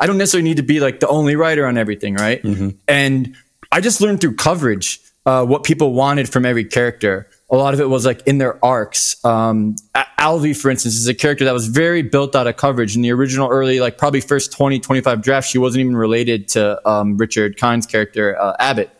[0.00, 2.42] I don't necessarily need to be like the only writer on everything, right?
[2.42, 2.70] Mm-hmm.
[2.88, 3.36] And
[3.70, 7.28] I just learned through coverage uh, what people wanted from every character.
[7.50, 9.22] A lot of it was like in their arcs.
[9.24, 9.76] Um,
[10.18, 12.96] Alvy, for instance, is a character that was very built out of coverage.
[12.96, 16.88] In the original early, like probably first 20, 25 drafts, she wasn't even related to
[16.88, 18.90] um, Richard Kind's character, uh, Abbott.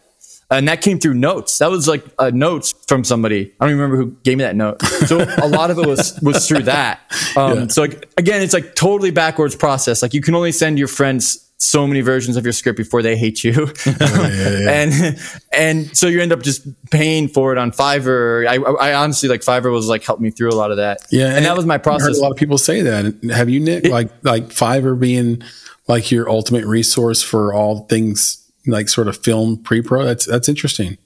[0.50, 1.58] And that came through notes.
[1.58, 3.54] That was like uh, notes from somebody.
[3.58, 4.82] I don't even remember who gave me that note.
[5.06, 7.00] So a lot of it was was through that.
[7.38, 10.02] Um, So like, again, it's like totally backwards process.
[10.02, 13.16] Like you can only send your friends so many versions of your script before they
[13.16, 15.16] hate you, and
[15.52, 18.46] and so you end up just paying for it on Fiverr.
[18.48, 20.98] I, I honestly like Fiverr was like helped me through a lot of that.
[21.10, 22.18] Yeah, and that was my I heard process.
[22.18, 23.14] a lot of people say that.
[23.32, 23.86] Have you, Nick?
[23.86, 25.42] like like Fiverr being
[25.88, 30.04] like your ultimate resource for all things like sort of film pre pro.
[30.04, 30.98] That's that's interesting.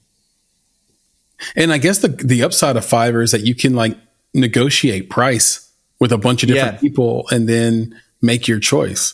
[1.55, 3.95] And I guess the the upside of Fiverr is that you can like
[4.33, 6.79] negotiate price with a bunch of different Yeah.
[6.79, 9.13] people and then make your choice.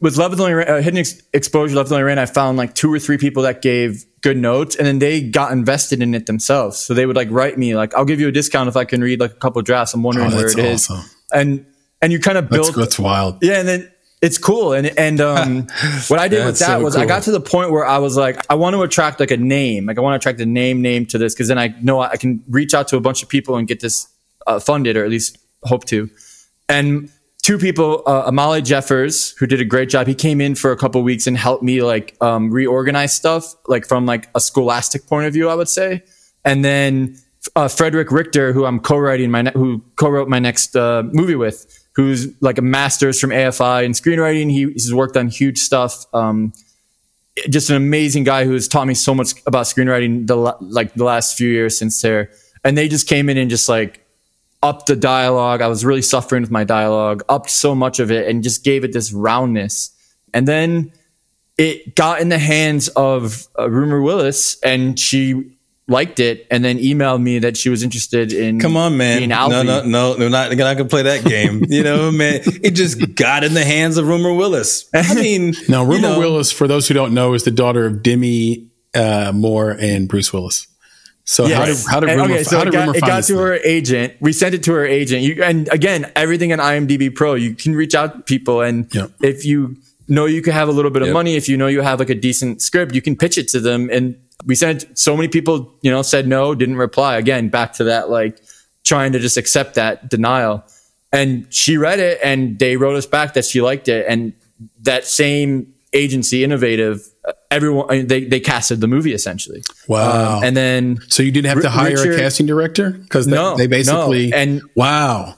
[0.00, 2.56] With Love with Only Rain, uh, Hidden Ex- Exposure, Love with Only Rain, I found
[2.58, 6.14] like two or three people that gave good notes, and then they got invested in
[6.14, 6.78] it themselves.
[6.78, 9.00] So they would like write me like, "I'll give you a discount if I can
[9.00, 11.10] read like a couple of drafts." I'm wondering Oh, where that's it is, awesome.
[11.32, 11.66] and
[12.02, 13.38] and you kind of That's build, that's wild.
[13.42, 13.90] yeah, and then
[14.22, 14.72] it's cool.
[14.74, 15.66] And and um,
[16.08, 18.16] what I did with that so was I got to the point where I was
[18.16, 20.82] like, I want to attract like a name, like I want to attract a name
[20.82, 23.28] name to this because then I know I can reach out to a bunch of
[23.28, 24.06] people and get this
[24.46, 26.08] uh, funded or at least hope to.
[26.68, 27.10] And
[27.42, 30.06] two people, uh, Amale Jeffers, who did a great job.
[30.06, 33.86] He came in for a couple weeks and helped me like um, reorganize stuff, like
[33.86, 36.02] from like a scholastic point of view, I would say.
[36.44, 37.16] And then
[37.56, 41.88] uh, Frederick Richter, who I'm co-writing my, ne- who co-wrote my next uh, movie with,
[41.94, 44.50] who's like a master's from AFI in screenwriting.
[44.50, 46.06] He, he's worked on huge stuff.
[46.12, 46.52] Um,
[47.48, 51.04] just an amazing guy who has taught me so much about screenwriting the like the
[51.04, 52.30] last few years since there.
[52.64, 53.99] And they just came in and just like
[54.62, 55.62] upped the dialogue.
[55.62, 58.84] I was really suffering with my dialogue, upped so much of it, and just gave
[58.84, 59.90] it this roundness.
[60.32, 60.92] And then
[61.58, 65.56] it got in the hands of uh, Rumer Willis, and she
[65.88, 68.60] liked it, and then emailed me that she was interested in.
[68.60, 69.18] Come on, man!
[69.18, 71.64] being No, no, no, no, not, not gonna play that game.
[71.68, 74.88] you know, man, it just got in the hands of Rumer Willis.
[74.94, 77.86] I mean, Now, you Rumer know, Willis, for those who don't know, is the daughter
[77.86, 80.66] of Demi uh, Moore and Bruce Willis.
[81.30, 83.36] So how did how did Rumer, okay, so how it got, it got to thing?
[83.36, 84.14] her agent.
[84.18, 85.22] We sent it to her agent.
[85.22, 89.12] You and again, everything in IMDb Pro, you can reach out to people, and Yep.
[89.22, 89.76] if you
[90.08, 91.14] know you can have a little bit of Yep.
[91.14, 93.60] money, if you know you have like a decent script, you can pitch it to
[93.60, 93.88] them.
[93.92, 97.16] And we sent so many people, you know, said no, didn't reply.
[97.16, 98.40] Again, back to that like
[98.82, 100.64] trying to just accept that denial.
[101.12, 104.32] And she read it, and they wrote us back that she liked it, and
[104.82, 107.08] that same agency, Innovative,
[107.50, 109.62] everyone they they casted the movie essentially.
[109.88, 110.38] Wow.
[110.38, 113.26] Um, and then so you didn't have to Ri- hire Richard- a casting director because
[113.26, 114.36] they, No, they basically no.
[114.36, 115.36] And- wow.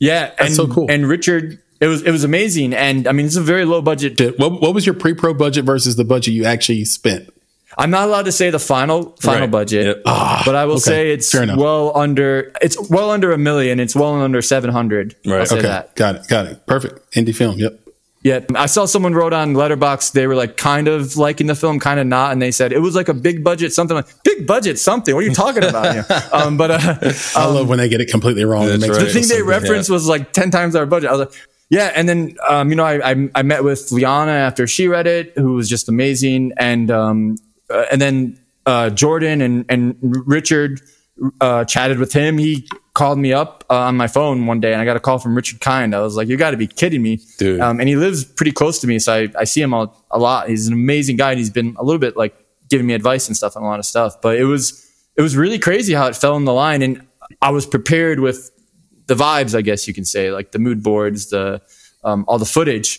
[0.00, 0.86] Yeah, and, so cool.
[0.88, 4.20] And Richard, it was it was amazing, and I mean it's a very low budget.
[4.38, 7.28] What, what was your pre-pro budget versus the budget you actually spent?
[7.76, 9.50] I'm not allowed to say the final final Right.
[9.50, 10.02] budget, Yep.
[10.04, 10.80] but I will okay.
[10.80, 13.80] say it's well under it's well under a million.
[13.80, 15.16] It's well under seven hundred.
[15.26, 15.40] Right.
[15.40, 15.94] I'll say Okay, that.
[15.96, 16.64] got it, got it.
[16.66, 17.12] Perfect.
[17.12, 17.58] Indie film.
[17.58, 17.80] Yep.
[18.22, 21.78] Yeah, I saw someone wrote on Letterboxd they were like kind of liking the film,
[21.78, 24.44] kind of not, and they said it was like a big budget something like big
[24.46, 25.14] budget something.
[25.14, 26.06] What are you talking about here?
[26.32, 28.64] um, but uh, I love when they get it completely wrong.
[28.64, 29.06] It makes right.
[29.06, 29.46] the thing they good.
[29.46, 31.10] referenced was like 10 times our budget.
[31.10, 31.92] I was like, yeah.
[31.94, 35.32] And then, um, you know, I, I, I met with Liana after she read it,
[35.36, 36.52] who was just amazing.
[36.56, 37.36] And, um,
[37.70, 40.80] uh, and then, uh, Jordan and, and Richard,
[41.40, 42.38] uh, chatted with him.
[42.38, 42.68] He
[42.98, 45.36] called me up uh, on my phone one day and I got a call from
[45.36, 45.94] Richard Kind.
[45.94, 47.20] I was like, you got to be kidding me.
[47.38, 47.60] Dude.
[47.60, 48.98] Um, and he lives pretty close to me.
[48.98, 50.48] So I, I see him a, a lot.
[50.48, 51.30] He's an amazing guy.
[51.30, 52.34] And he's been a little bit like
[52.68, 54.20] giving me advice and stuff on a lot of stuff.
[54.20, 54.84] But it was,
[55.16, 56.82] it was really crazy how it fell in the line.
[56.82, 57.06] And
[57.40, 58.50] I was prepared with
[59.06, 61.62] the vibes, I guess you can say, like the mood boards, the
[62.02, 62.98] um, all the footage.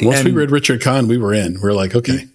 [0.00, 1.60] Once we read Richard Kind, we were in.
[1.62, 2.26] We are like, okay,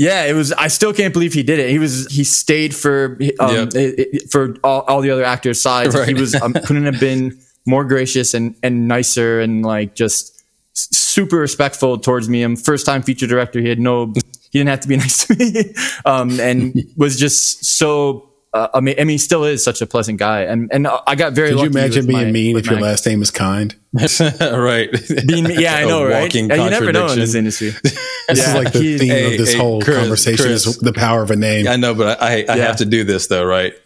[0.00, 0.50] Yeah, it was.
[0.52, 1.68] I still can't believe he did it.
[1.68, 2.06] He was.
[2.10, 3.68] He stayed for um, Yep.
[3.74, 5.94] it- it- for all, all the other actors' sides.
[5.94, 6.08] Right.
[6.08, 10.42] He was um, couldn't have been more gracious and and nicer and like just
[10.72, 12.42] super respectful towards me.
[12.42, 13.60] I'm first time feature director.
[13.60, 14.14] He had no.
[14.52, 15.74] He didn't have to be nice to me,
[16.06, 18.29] um, and was just so.
[18.52, 21.14] Uh, I mean, I mean, he still is such a pleasant guy, and and I
[21.14, 21.50] got very.
[21.50, 23.76] could you lucky imagine being my- mean with if your my- last name is Kind?
[23.94, 24.90] right.
[25.26, 26.22] Being, yeah, I know, right?
[26.22, 27.74] walking Yeah, you never know in this industry.
[27.82, 30.66] This Yeah, is like the he- theme Hey, of this hey, whole Chris, conversation Chris.
[30.66, 31.66] is the power of a name.
[31.66, 32.54] I know, but I, I, I Yeah.
[32.66, 33.72] have to do this though, right?
[33.72, 33.80] Your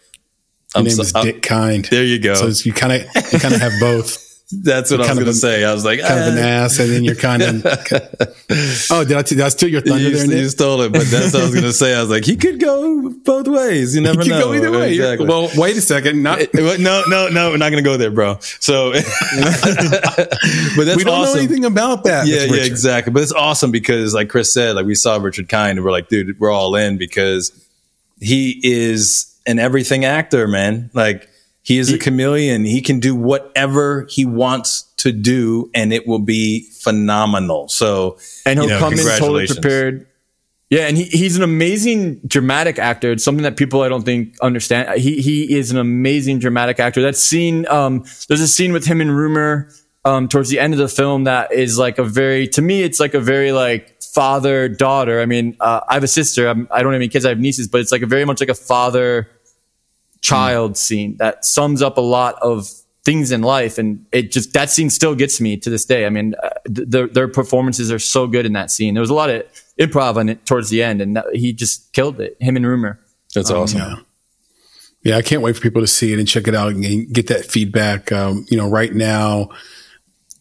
[0.75, 1.85] I'm name so- is I- Dick Kind.
[1.85, 2.33] there you go.
[2.35, 3.01] So it's- you kind of
[3.33, 4.17] you kind of have both.
[4.51, 5.65] That's what I was going to say.
[5.65, 7.65] I was like, Kind of an ah, ass, and then you're kind of.
[8.91, 11.33] oh, did I, did I steal your thunder you, there, you stole it, but that's
[11.33, 11.95] what I was going to say.
[11.95, 13.95] I was like, he could go both ways.
[13.95, 14.41] You never know.
[14.41, 14.93] go either way.
[14.93, 15.27] Exactly.
[15.27, 16.21] Well, wait a second.
[16.21, 18.37] Not Eh, no, no, no, we're not going to go there, bro.
[18.59, 21.35] So, but that's we don't awesome.
[21.35, 22.27] know anything about that.
[22.27, 23.11] yeah, yeah, exactly.
[23.13, 26.07] But it's awesome because, like Chris said, like we saw Richard Kind, and we're like,
[26.07, 27.51] dude, we're all in because
[28.19, 30.89] he is an everything actor, man.
[30.93, 31.29] Like
[31.65, 32.63] he is a chameleon.
[32.63, 37.69] He can do whatever he wants to do, and it will be phenomenal.
[37.69, 40.05] So, and he'll you know, come in totally prepared.
[40.69, 43.11] Yeah, and he, he's an amazing dramatic actor.
[43.13, 44.99] It's something that people I don't think understand.
[45.01, 47.01] He he is an amazing dramatic actor.
[47.01, 49.67] That scene, um, there's a scene with him and Rumer
[50.05, 52.99] um, towards the end of the film that is like a very, to me, it's
[52.99, 55.19] like a very like father daughter.
[55.19, 56.47] I mean, uh, I have a sister.
[56.47, 57.25] I'm, I don't have any kids.
[57.25, 59.27] I have nieces, but it's like a very much like a father
[60.21, 62.69] child scene that sums up a lot of
[63.03, 66.09] things in life and it just that scene still gets me to this day i
[66.09, 69.13] mean uh, th- their, their performances are so good in that scene there was a
[69.13, 69.43] lot of
[69.79, 72.99] improv on it towards the end and that, he just killed it him and Rumer
[73.35, 73.79] That's awesome.
[73.79, 73.95] Yeah.
[75.03, 77.27] Yeah, I can't wait for people to see it and check it out and get
[77.27, 78.11] that feedback.
[78.11, 79.49] Um, you know, right now,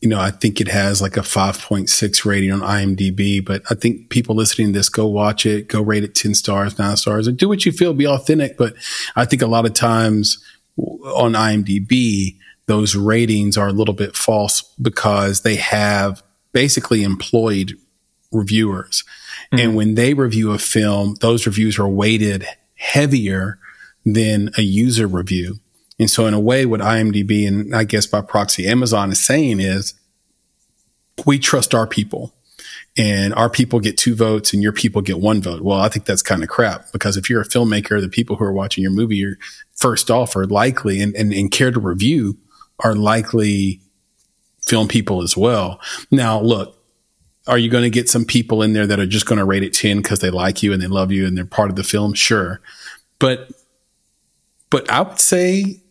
[0.04, 4.10] you know, I think it has like a 5.6 rating on IMDb, but I think
[4.10, 7.38] people listening to this, go watch it, go rate it 10 stars, nine stars, and
[7.38, 8.58] do what you feel, be authentic.
[8.58, 8.74] But
[9.16, 10.44] I think a lot of times
[10.76, 12.36] on IMDb,
[12.66, 17.72] those ratings are a little bit false because they have basically employed
[18.30, 19.04] reviewers.
[19.52, 19.58] Hmm.
[19.58, 23.58] And when they review a film, those reviews are weighted heavier
[24.04, 25.60] than a user review.
[25.98, 29.60] And so in a way, what IMDb and I guess by proxy Amazon is saying
[29.60, 29.94] is
[31.24, 32.34] we trust our people
[32.96, 35.62] and our people get two votes and your people get one vote.
[35.62, 38.44] Well, I think that's kind of crap because if you're a filmmaker, the people who
[38.44, 39.38] are watching your movie are
[39.76, 42.38] first off are likely and, and, and care to review
[42.80, 43.80] are likely
[44.62, 45.80] film people as well.
[46.10, 46.80] Now, look,
[47.46, 49.62] are you going to get some people in there that are just going to rate
[49.62, 51.84] it 10 because they like you and they love you and they're part of the
[51.84, 52.14] film?
[52.14, 52.60] Sure.
[53.18, 53.50] But,
[54.70, 55.82] but I would say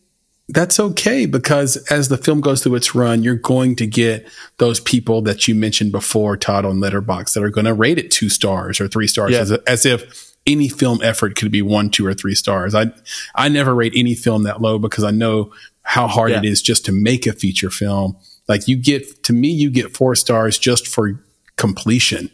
[0.48, 4.28] that's okay because as the film goes through its run, you're going to get
[4.58, 8.10] those people that you mentioned before, Todd, on Letterboxd that are going to rate it
[8.10, 9.40] two stars or three stars yeah.
[9.40, 12.74] as, as if any film effort could be one, two, or three stars.
[12.74, 12.92] I,
[13.34, 15.50] I never rate any film that low because I know
[15.82, 16.38] how hard yeah.
[16.38, 18.16] it is just to make a feature film.
[18.46, 21.18] Like you get, to me, you get four stars just for
[21.56, 22.30] completion,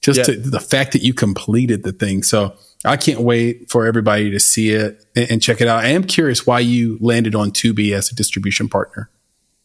[0.00, 0.24] just yeah.
[0.24, 2.22] to the fact that you completed the thing.
[2.22, 2.54] So
[2.84, 5.84] I can't wait for everybody to see it and, and, check it out.
[5.84, 9.10] I am curious why you landed on Tubi as a distribution partner.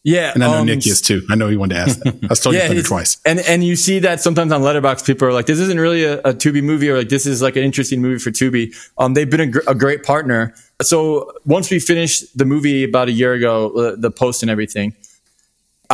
[0.02, 1.22] Yeah, and I know um, Nick is too.
[1.30, 2.14] I know he wanted to ask that.
[2.30, 3.16] I told yeah, you twice.
[3.24, 6.18] And and you see that sometimes on Letterboxd, people are like, "This isn't really a,
[6.18, 9.30] a Tubi movie," or like, "This is like an interesting movie for Tubi." Um, they've
[9.30, 10.54] been a, gr- a great partner.
[10.82, 14.94] So once we finished the movie about a year ago, uh, the post and everything,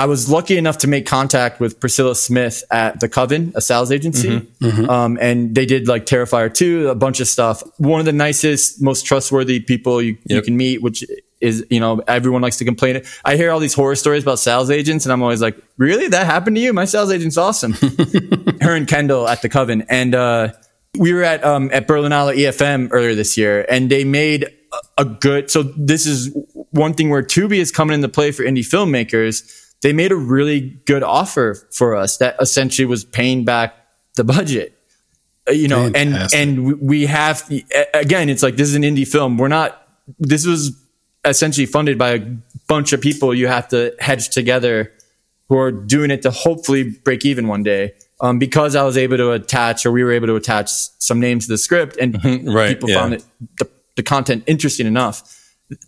[0.00, 3.92] I was lucky enough to make contact with Priscilla Smith at the Coven, a sales
[3.92, 4.88] agency, mm-hmm, mm-hmm.
[4.88, 7.62] Um, and they did like Terrifier two, a bunch of stuff.
[7.76, 10.36] One of the nicest, most trustworthy people you, yep.
[10.36, 11.04] you can meet, which
[11.42, 13.02] is you know everyone likes to complain.
[13.26, 16.24] I hear all these horror stories about sales agents, and I'm always like, really, that
[16.24, 16.72] happened to you?
[16.72, 17.72] My sales agent's awesome.
[18.62, 20.52] Her and Kendall at the Coven, and uh,
[20.98, 25.04] we were at um, at Berlinale EFM earlier this year, and they made a, a
[25.04, 25.50] good.
[25.50, 26.34] So this is
[26.70, 30.60] one thing where Tubi is coming into play for indie filmmakers they made a really
[30.60, 33.74] good offer for us that essentially was paying back
[34.16, 34.76] the budget.
[35.48, 36.38] Uh, you know, Fantastic.
[36.38, 37.50] and and we have
[37.94, 39.38] again, it's like this is an indie film.
[39.38, 39.88] We're not.
[40.18, 40.76] This was
[41.24, 42.20] essentially funded by a
[42.68, 43.34] bunch of people.
[43.34, 44.92] You have to hedge together
[45.48, 47.94] who are doing it to hopefully break even one day.
[48.22, 51.46] Um, because I was able to attach, or we were able to attach some names
[51.46, 53.00] to the script, and right, people yeah.
[53.00, 53.24] found it
[53.58, 55.39] the, the content interesting enough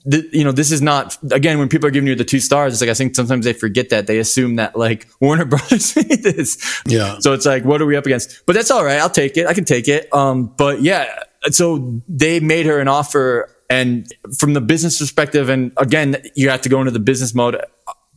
[0.05, 2.72] you know, this is not again when people are giving you the two stars.
[2.72, 6.22] It's like I think sometimes they forget that they assume that like Warner Brothers made
[6.22, 6.83] this.
[6.87, 7.18] Yeah.
[7.18, 8.47] So it's like, what are we up against?
[8.47, 8.99] But that's all right.
[8.99, 9.47] I'll take it.
[9.47, 10.12] I can take it.
[10.14, 11.18] Um, but yeah,
[11.51, 14.07] so they made her an offer, and
[14.39, 17.61] from the business perspective, and again, you have to go into the business mode.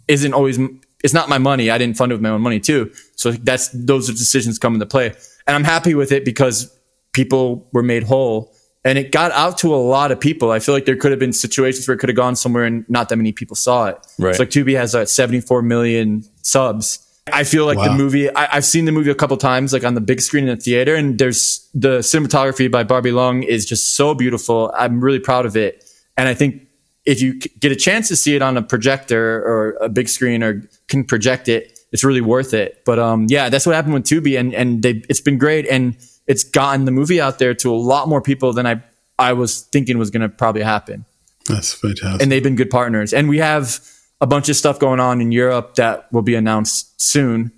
[0.07, 0.59] Isn't always.
[1.03, 1.69] It's not my money.
[1.69, 2.91] I didn't fund it with my own money too.
[3.15, 5.07] So that's those are decisions come into play,
[5.47, 6.71] and I'm happy with it because
[7.13, 8.54] people were made whole
[8.85, 10.51] and it got out to a lot of people.
[10.51, 12.87] I feel like there could have been situations where it could have gone somewhere and
[12.87, 13.97] not that many people saw it.
[14.19, 14.29] Right.
[14.29, 17.01] It's like Tubi has uh, 74 million subs.
[17.33, 17.85] I feel like wow.
[17.85, 20.47] the movie, I, have seen the movie a couple times, like on the big screen
[20.47, 24.71] in the theater, and there's the cinematography by Barbie Long is just so beautiful.
[24.77, 25.83] I'm really proud of it.
[26.15, 26.67] And I think
[27.03, 30.43] if you get a chance to see it on a projector or a big screen
[30.43, 32.83] or can project it, it's really worth it.
[32.85, 35.67] But um, yeah, that's what happened with Tubi, and and they, it's been great.
[35.67, 38.81] And it's gotten the movie out there to a lot more people than I
[39.17, 41.05] I was thinking was going to probably happen.
[41.47, 42.21] That's fantastic.
[42.21, 43.13] And they've been good partners.
[43.13, 43.79] And we have
[44.19, 47.51] a bunch of stuff going on in Europe that will be announced soon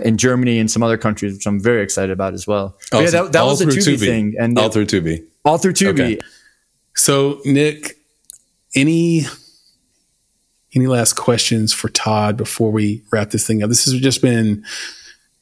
[0.00, 2.76] in Germany and some other countries, which I'm very excited about as well.
[2.92, 4.34] Oh, yeah, that, that was a Tubi, Tubi, thing.
[4.38, 5.24] And all through Tubi.
[5.44, 5.92] All through Tubi.
[5.92, 6.18] Okay.
[6.94, 7.96] So Nick,
[8.74, 9.22] any
[10.74, 13.68] any last questions for Todd before we wrap this thing up?
[13.68, 14.64] This has just been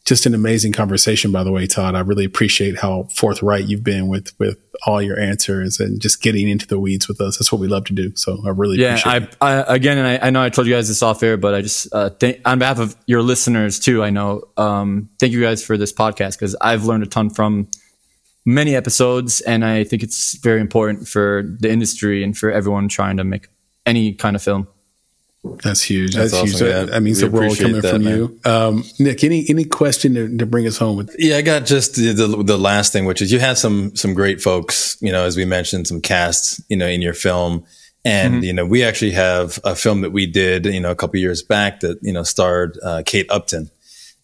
[0.09, 1.95] just an amazing conversation, by the way, Todd.
[1.95, 6.49] I really appreciate how forthright you've been with with all your answers and just getting
[6.49, 7.37] into the weeds with us.
[7.37, 8.17] That's what we love to do.
[8.17, 8.99] So I really yeah.
[9.05, 11.55] I, I, again, and I, I, know I told you guys this off air, but
[11.55, 14.03] I just uh, th- on behalf of your listeners too.
[14.03, 14.45] I know.
[14.57, 17.69] Um, thank you guys for this podcast because I've learned a ton from
[18.47, 23.19] many episodes, and I think it's very important for the industry and for everyone trying
[23.19, 23.49] to make
[23.85, 24.69] any kind of film.
[25.45, 26.15] That's huge.
[26.15, 26.75] That's, That's awesome, huge.
[26.75, 26.83] Yeah.
[26.85, 28.17] That means the world coming that, from man.
[28.17, 28.41] you.
[28.45, 31.15] Um, Nick, any any question to, to, bring us home with?
[31.19, 34.15] Yeah, I got just the, the, the last thing, which is you had some some
[34.15, 37.65] great folks, you know, as we mentioned, some casts, you know, in your film.
[38.05, 38.45] And, mm-hmm.
[38.45, 41.43] you know, we actually have a film that we did, you know, a couple years
[41.43, 43.71] back that, you know, starred uh, Kate Upton.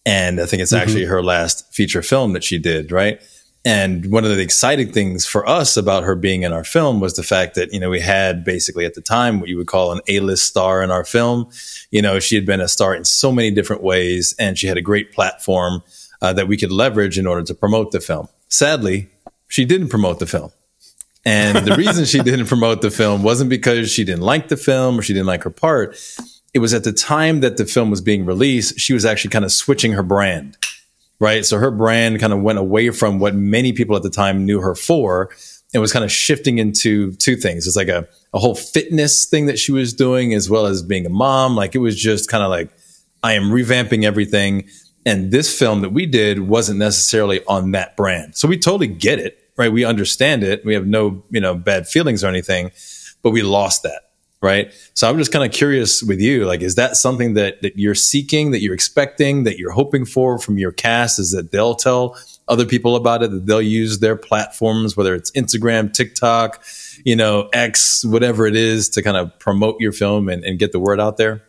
[0.06, 0.82] And I think it's mm-hmm.
[0.82, 3.20] actually her last feature film that she did, right?
[3.64, 7.14] And one of the exciting things for us about her being in our film was
[7.14, 9.92] the fact that, you know, we had basically at the time what you would call
[9.92, 11.48] an A-list star in our film.
[11.90, 14.76] You know, she had been a star in so many different ways and she had
[14.76, 15.82] a great platform
[16.20, 18.28] uh, that we could leverage in order to promote the film.
[18.48, 19.08] Sadly,
[19.48, 20.50] she didn't promote the film.
[21.24, 24.98] And the reason she didn't promote the film wasn't because she didn't like the film
[24.98, 25.96] or she didn't like her part.
[26.52, 29.44] It was at the time that the film was being released, she was actually kind
[29.44, 30.58] of switching her brand
[31.20, 31.44] right?
[31.44, 34.60] So her brand kind of went away from what many people at the time knew
[34.60, 35.30] her for
[35.72, 37.66] and was kind of shifting into two things.
[37.66, 41.06] It's like a, a whole fitness thing that she was doing as well as being
[41.06, 41.56] a mom.
[41.56, 42.70] Like it was just kind of like,
[43.22, 44.68] I am revamping everything.
[45.06, 48.36] And this film that we did wasn't necessarily on that brand.
[48.36, 49.72] So we totally get it, right?
[49.72, 50.64] We understand it.
[50.64, 52.70] We have no, you know, bad feelings or anything,
[53.22, 54.10] but we lost that.
[54.44, 54.74] Right.
[54.92, 57.94] So I'm just kind of curious with you, like, is that something that, that you're
[57.94, 62.18] seeking, that you're expecting, that you're hoping for from your cast is that they'll tell
[62.46, 66.62] other people about it, that they'll use their platforms, whether it's Instagram, TikTok,
[67.06, 70.72] you know, X, whatever it is to kind of promote your film and, and get
[70.72, 71.42] the word out there?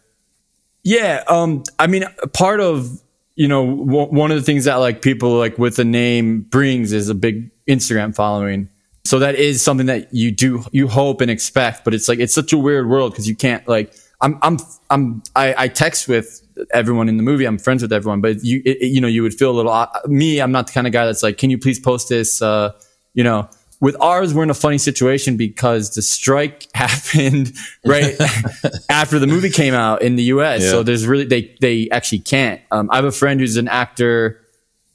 [0.85, 1.21] Yeah.
[1.27, 3.01] Um, I mean, part of,
[3.35, 6.93] you know, w- one of the things that like people like with the name brings
[6.93, 8.69] is a big Instagram following.
[9.05, 12.33] So that is something that you do, you hope and expect, but it's like, it's
[12.33, 14.57] such a weird world because you can't like, I'm, I'm,
[14.89, 16.41] I'm, I, I text with
[16.73, 17.45] everyone in the movie.
[17.45, 20.39] I'm friends with everyone, but you, it, you know, you would feel a little, me,
[20.39, 22.41] I'm not the kind of guy that's like, can you please post this?
[22.41, 22.71] Uh,
[23.13, 23.47] you know,
[23.79, 27.53] with ours, we're in a funny situation because the strike happened
[27.85, 28.15] right
[28.89, 30.63] after the movie came out in the U.S.
[30.63, 30.69] Yeah.
[30.69, 32.61] So there's really they they actually can't.
[32.71, 34.41] Um, I have a friend who's an actor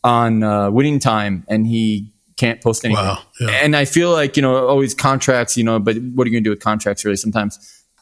[0.02, 3.04] on uh, Winning Time, and he can't post anything.
[3.04, 3.22] Wow.
[3.38, 3.50] Yeah.
[3.50, 6.44] And I feel like you know always contracts, you know, but what are you gonna
[6.44, 7.04] do with contracts?
[7.04, 7.58] Really, sometimes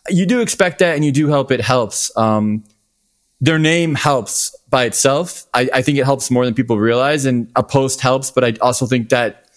[0.09, 1.51] you do expect that, and you do help.
[1.51, 2.17] It helps.
[2.17, 2.65] Um,
[3.41, 5.45] their name helps by itself.
[5.55, 8.31] I, I think it helps more than people realize, and a post helps.
[8.31, 9.49] But I also think that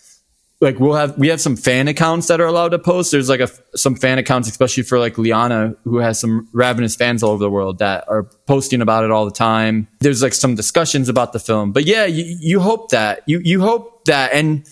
[0.61, 3.11] like we'll have we have some fan accounts that are allowed to post.
[3.11, 7.23] There's like a some fan accounts, especially for like Liana, who has some ravenous fans
[7.23, 9.87] all over the world that are posting about it all the time.
[9.99, 13.61] There's like some discussions about the film, but yeah, you, you hope that you you
[13.61, 14.67] hope that, and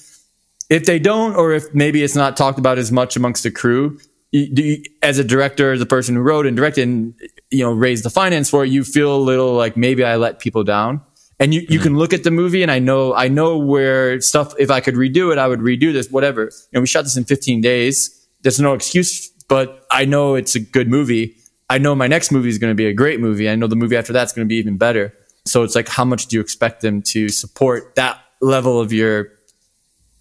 [0.69, 3.99] if they don't, or if maybe it's not talked about as much amongst the crew,
[4.31, 7.13] you, you, as a director, the person who wrote and directed, and
[7.49, 10.39] you know raised the finance for it, you feel a little like maybe I let
[10.39, 11.01] people down
[11.39, 11.83] and you, you mm-hmm.
[11.83, 14.95] can look at the movie and I know, I know where stuff, if I could
[14.95, 16.43] redo it, I would redo this, whatever.
[16.43, 18.27] You know, we shot this in 15 days.
[18.41, 21.37] There's no excuse, but I know it's a good movie.
[21.69, 23.49] I know my next movie is going to be a great movie.
[23.49, 25.13] I know the movie after that's going to be even better.
[25.45, 29.31] So it's like, how much do you expect them to support that level of your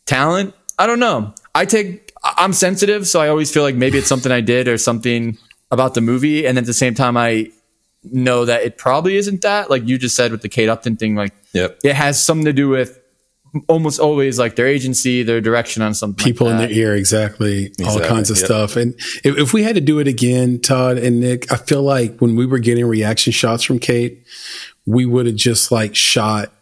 [0.07, 0.55] talent?
[0.79, 1.35] I don't know.
[1.55, 3.07] I take, I'm sensitive.
[3.07, 5.37] So I always feel like maybe it's something I did or something
[5.71, 6.47] about the movie.
[6.47, 7.51] And at the same time, I,
[8.05, 9.71] know that it probably isn't that.
[9.71, 11.79] Like you just said with the Kate Upton thing, like yep.
[11.85, 13.01] it has something to do with
[13.67, 16.23] almost always like their agency, their direction on something.
[16.23, 18.03] People like in their ear, exactly, exactly.
[18.03, 18.47] all kinds of yep.
[18.47, 18.77] stuff.
[18.77, 18.95] And
[19.25, 22.37] if, if, we had to do it again, Todd and Nick, I feel like when
[22.37, 24.27] we were getting reaction shots from Kate,
[24.87, 26.53] we would have just like shot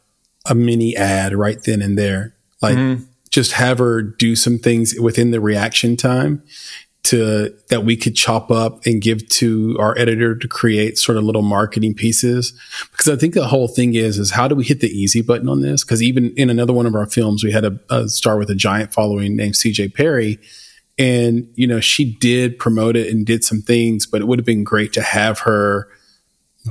[0.49, 2.35] a mini ad right then and there.
[2.63, 3.05] Like mm-hmm.
[3.31, 6.43] just have her do some things within the reaction time
[7.07, 11.23] to that we could chop up and give to our editor to create sort of
[11.23, 12.53] little marketing pieces
[12.91, 15.49] because i think the whole thing is is how do we hit the easy button
[15.49, 18.37] on this because even in another one of our films we had a, a star
[18.37, 20.39] with a giant following named cj perry
[20.99, 24.47] and you know she did promote it and did some things but it would have
[24.47, 25.89] been great to have her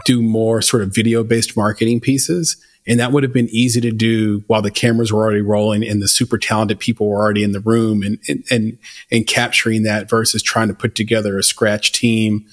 [0.04, 2.58] do more sort of video based marketing pieces
[2.88, 6.02] and that would have been easy to do while the cameras were already rolling and
[6.02, 8.78] the super talented people were already in the room and, and, and,
[9.12, 12.46] and capturing that versus trying to put together a scratch team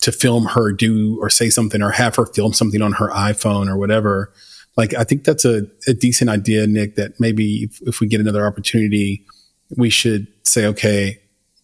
[0.00, 3.68] to film her do or say something or have her film something on her iPhone
[3.68, 4.32] or whatever.
[4.76, 8.20] Like, I think that's a, a decent idea, Nick, that maybe if, if we get
[8.20, 9.24] another opportunity,
[9.76, 11.20] we should say, okay,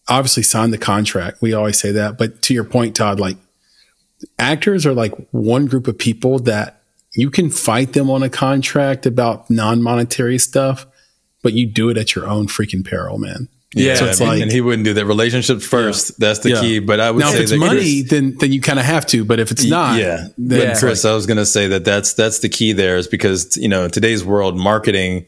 [0.07, 1.41] obviously sign the contract.
[1.41, 2.17] We always say that.
[2.17, 3.37] But to your point, Todd, like
[4.39, 6.82] actors are like one group of people that
[7.13, 10.85] you can fight them on a contract about non-monetary stuff,
[11.41, 13.49] but you do it at your own freaking peril, man.
[13.75, 15.05] Yeah, so it's like, and he wouldn't do that.
[15.05, 16.11] Relationships first.
[16.11, 16.27] Yeah.
[16.27, 16.61] That's the yeah.
[16.61, 16.79] key.
[16.79, 19.05] But I would now, say if it's money, Chris, then then you kind of have
[19.07, 19.25] to.
[19.25, 20.27] But if it's not, yeah.
[20.37, 22.73] Then Chris, like, I was going to say that that's that's the key.
[22.73, 25.25] There is because you know in today's world, marketing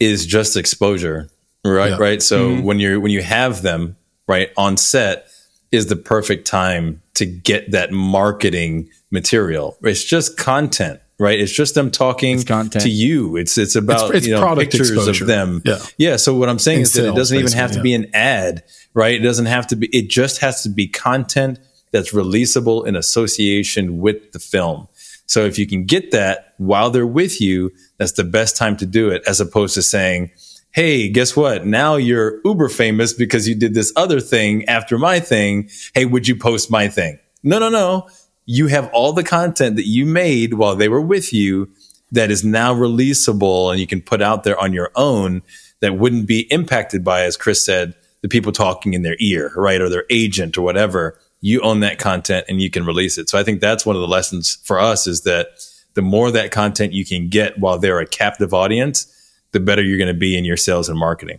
[0.00, 1.30] is just exposure,
[1.64, 1.90] right?
[1.90, 1.98] Yeah.
[1.98, 2.20] Right.
[2.20, 2.64] So mm-hmm.
[2.64, 5.28] when you're when you have them right on set,
[5.70, 9.76] is the perfect time to get that marketing material.
[9.82, 11.38] It's just content, right?
[11.38, 13.36] It's just them talking to you.
[13.36, 15.24] It's it's about it's, it's you know pictures exposure.
[15.24, 15.62] of them.
[15.64, 15.78] Yeah.
[15.98, 16.16] Yeah.
[16.16, 17.82] So what I'm saying In is that it doesn't even have to yeah.
[17.82, 18.62] be an ad,
[18.94, 19.14] right?
[19.14, 19.88] It doesn't have to be.
[19.88, 21.58] It just has to be content
[21.92, 24.86] that's releasable in association with the film.
[25.26, 28.86] So if you can get that while they're with you, that's the best time to
[28.86, 30.30] do it, as opposed to saying,
[30.72, 31.66] Hey, guess what?
[31.66, 35.68] Now you're uber famous because you did this other thing after my thing.
[35.94, 37.18] Hey, would you post my thing?
[37.42, 38.08] No, no, no
[38.50, 41.70] you have all the content that you made while they were with you
[42.10, 45.40] that is now releasable and you can put out there on your own
[45.78, 49.80] that wouldn't be impacted by, as Chris said, the people talking in their ear, right?
[49.80, 51.16] Or their agent or whatever.
[51.40, 53.30] You own that content and you can release it.
[53.30, 55.50] So I think that's one of the lessons for us is that
[55.94, 59.06] the more that content you can get while they're a captive audience,
[59.52, 61.38] the better you're going to be in your sales and marketing.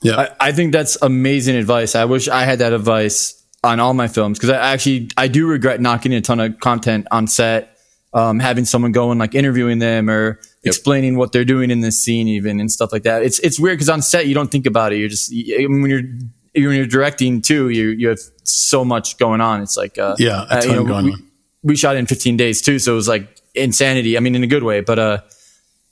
[0.00, 0.16] Yeah.
[0.16, 1.96] I, I think that's amazing advice.
[1.96, 5.46] I wish I had that advice on all my films because I actually I do
[5.46, 7.76] regret not getting a ton of content on set.
[8.12, 12.02] um, having someone go and like interviewing them or explaining what they're doing in this
[12.02, 13.22] scene, even and stuff like that.
[13.22, 14.96] It's it's weird because on set you don't think about it.
[14.98, 16.02] You're just when you're
[16.68, 19.62] when you're directing too, you you have so much going on.
[19.62, 21.30] It's like uh, Yeah, a uh, ton you know, going we, on.
[21.62, 24.16] we shot in 15 days too, so it was like insanity.
[24.16, 25.18] I mean, in a good way, but uh,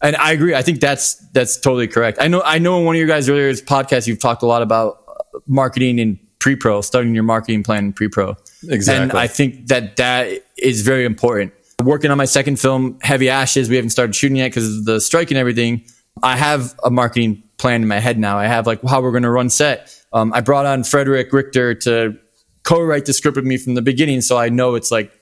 [0.01, 0.55] and I agree.
[0.57, 2.19] I think that's that's totally correct.
[2.21, 4.63] I know I know in one of your guys' earlier podcasts you've talked a lot
[4.63, 6.19] about uh, marketing in
[6.49, 8.35] pre-pro, starting your marketing plan in pre-pro.
[8.71, 9.03] Exactly.
[9.03, 11.53] And I think that that is very important.
[11.83, 14.99] Working on my second film, Heavy Ashes, we haven't started shooting yet because of the
[14.99, 15.85] strike and everything.
[16.23, 18.39] I have a marketing plan in my head now.
[18.39, 19.95] I have like how we're going to run set.
[20.15, 22.17] Um, I brought on Frederick Richter to
[22.63, 25.13] co-write the script with me from the beginning, so I know it's like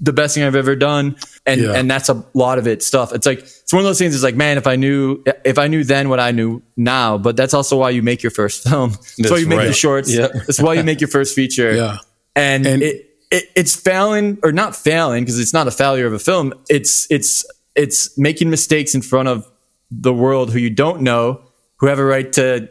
[0.00, 1.16] the best thing I've ever done.
[1.44, 1.72] And Yeah.
[1.72, 3.12] and that's a lot of it stuff.
[3.12, 4.14] It's like it's one of those things.
[4.14, 7.36] It's like, man, if I knew if I knew then what I knew now, but
[7.36, 8.90] that's also why you make your first film.
[9.18, 9.74] That's, why you make your right.
[9.74, 10.10] shorts.
[10.12, 10.28] Yeah.
[10.32, 11.72] That's why you make your first feature.
[11.74, 11.96] Yeah.
[12.36, 16.12] And, And- it, it it's failing or not failing because it's not a failure of
[16.12, 16.54] a film.
[16.68, 17.44] It's it's
[17.74, 19.50] it's making mistakes in front of
[19.90, 21.40] the world who you don't know,
[21.78, 22.68] who have a right to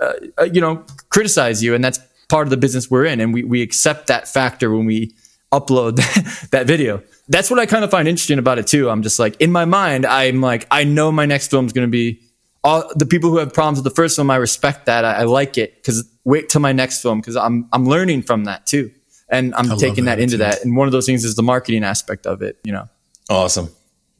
[0.00, 3.44] uh, you know criticize you, and that's part of the business we're in, and we
[3.44, 5.14] we accept that factor when we
[5.52, 5.96] upload
[6.50, 7.02] that video.
[7.28, 8.90] That's what I kind of find interesting about it too.
[8.90, 11.86] I'm just like in my mind, I'm like I know my next film is going
[11.86, 12.20] to be.
[12.62, 15.02] All the people who have problems with the first film, I respect that.
[15.02, 18.44] I, I like it because wait till my next film because I'm I'm learning from
[18.44, 18.90] that too,
[19.30, 20.38] and I'm love taking that, that, into too.
[20.38, 20.62] that.
[20.62, 22.58] And one of those things is the marketing aspect of it.
[22.62, 22.88] You know,
[23.30, 23.70] Awesome.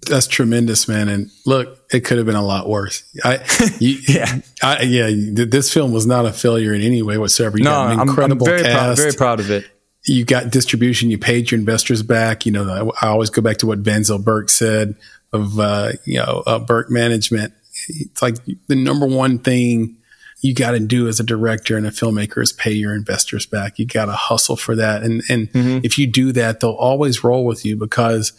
[0.08, 1.08] That's tremendous, man.
[1.08, 3.04] And look, it could have been a lot worse.
[3.22, 3.44] I,
[3.78, 4.40] you, Yeah.
[4.62, 5.10] I, yeah.
[5.12, 7.58] This film was not a failure in any way whatsoever.
[7.58, 9.66] You no, got an I'm, I'm incredible very proud, very proud of it.
[10.04, 11.10] You got distribution.
[11.10, 12.46] You paid your investors back.
[12.46, 14.96] You know, I, I always go back to what Benzel Burke said
[15.32, 17.52] of, uh, you know, uh, Burke Management.
[17.88, 18.36] It's like
[18.66, 19.96] the number one thing
[20.42, 23.78] you got to do as a director and a filmmaker is pay your investors back.
[23.78, 25.02] You got to hustle for that.
[25.02, 25.48] And, and
[25.84, 28.32] if you do that, they'll always roll with you because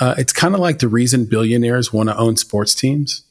[0.00, 3.24] uh, it's kind of like the reason billionaires want to own sports teams.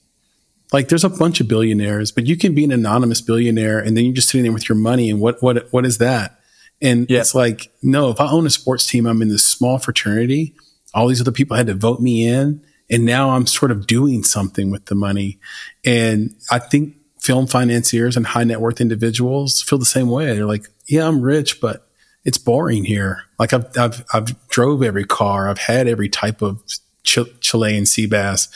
[0.71, 4.05] Like there's a bunch of billionaires, but you can be an anonymous billionaire and then
[4.05, 5.09] you're just sitting there with your money.
[5.09, 6.36] And what, what, what is that?
[6.81, 7.21] And Yeah.
[7.21, 10.53] it's like, no, if I own a sports team, I'm in this small fraternity.
[10.93, 12.61] All these other people had to vote me in.
[12.89, 15.39] And now I'm sort of doing something with the money.
[15.83, 20.27] And I think film financiers and high net worth individuals feel the same way.
[20.27, 21.87] They're like, yeah, I'm rich, but
[22.23, 23.23] it's boring here.
[23.39, 25.49] Like I've, I've, I've drove every car.
[25.49, 26.63] I've had every type of
[27.03, 28.47] Ch- Chilean sea bass.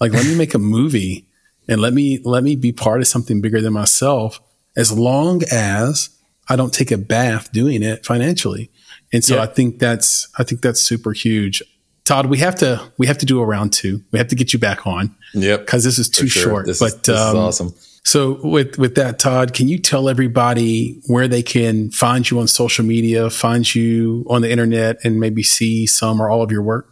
[0.00, 1.26] Like, let me make a movie
[1.68, 4.40] and let me, let me be part of something bigger than myself
[4.76, 6.10] as long as
[6.48, 8.70] I don't take a bath doing it financially.
[9.12, 9.42] And so Yeah.
[9.42, 11.62] I think that's, I think that's super huge.
[12.04, 14.02] Todd, we have to, we have to do a round two.
[14.12, 15.60] We have to get you back on Yep.
[15.60, 16.42] because this is too sure.
[16.42, 16.66] short.
[16.66, 17.74] This, but is, this um, is awesome.
[18.04, 22.48] so with with that, Todd, can you tell everybody where they can find you on
[22.48, 26.62] social media, find you on the internet, and maybe see some or all of your
[26.62, 26.88] work?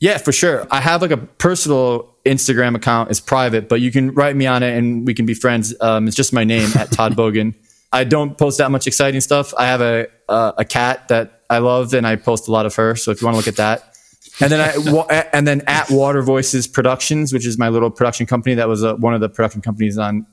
[0.00, 0.66] Yeah, for sure.
[0.70, 3.10] I have like a personal Instagram account.
[3.10, 5.74] It's private, but you can write me on it and we can be friends.
[5.80, 7.54] Um, it's just my name at Todd Bogin.
[7.92, 9.54] I don't post that much exciting stuff.
[9.56, 12.74] I have a uh, a cat that I love and I post a lot of
[12.74, 12.96] her.
[12.96, 13.94] So if you want to look at that.
[14.40, 18.54] And then I and then at Water Voices Productions, which is my little production company
[18.56, 20.26] that was uh, one of the production companies on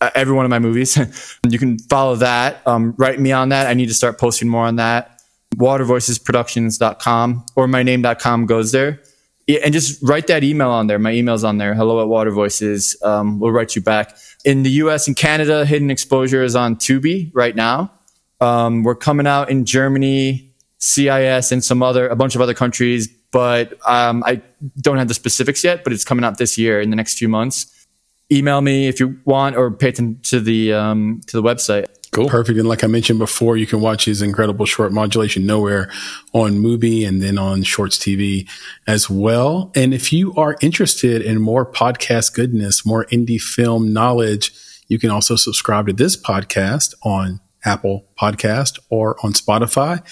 [0.00, 0.98] uh, every one of my movies.
[1.48, 2.66] you can follow that.
[2.66, 3.66] Um, write me on that.
[3.66, 5.22] I need to start posting more on that.
[5.56, 9.00] Watervoicesproductions.com or myname.com goes there.
[9.46, 10.98] Yeah, and just write that email on there.
[10.98, 11.72] My email's on there.
[11.72, 12.96] Hello at Water Voices.
[13.02, 14.16] Um, we'll write you back.
[14.44, 17.92] In the US and Canada, Hidden Exposure is on Tubi right now.
[18.40, 23.06] Um, we're coming out in Germany, CIS, and some other, a bunch of other countries,
[23.30, 24.42] but um, I
[24.80, 27.28] don't have the specifics yet, but it's coming out this year in the next few
[27.28, 27.86] months.
[28.32, 31.86] Email me if you want or pay attention to the, um, to the website.
[32.16, 32.30] Cool.
[32.30, 32.58] Perfect.
[32.58, 35.90] And like I mentioned before, you can watch his incredible short modulation nowhere
[36.32, 38.48] on Mubi and then on Shorts TV
[38.86, 39.70] as well.
[39.74, 44.50] And if you are interested in more podcast goodness, more indie film knowledge,
[44.88, 50.02] you can also subscribe to this podcast on Apple Podcast or on Spotify.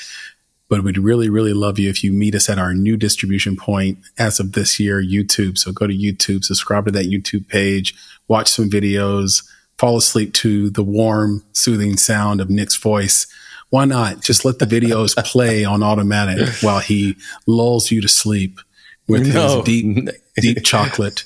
[0.69, 3.97] But we'd really, really love you if you meet us at our new distribution point
[4.19, 5.57] as of this year, YouTube.
[5.57, 7.95] So go to YouTube, subscribe to that YouTube page,
[8.29, 9.43] watch some videos,
[9.79, 13.27] fall asleep to the warm, soothing sound of Nick's voice.
[13.71, 14.23] Why not?
[14.23, 18.61] Just let the videos play on automatic while he lulls you to sleep
[19.09, 19.57] with No.
[19.57, 21.25] his deep, deep chocolate.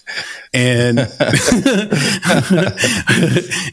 [0.53, 1.09] And, and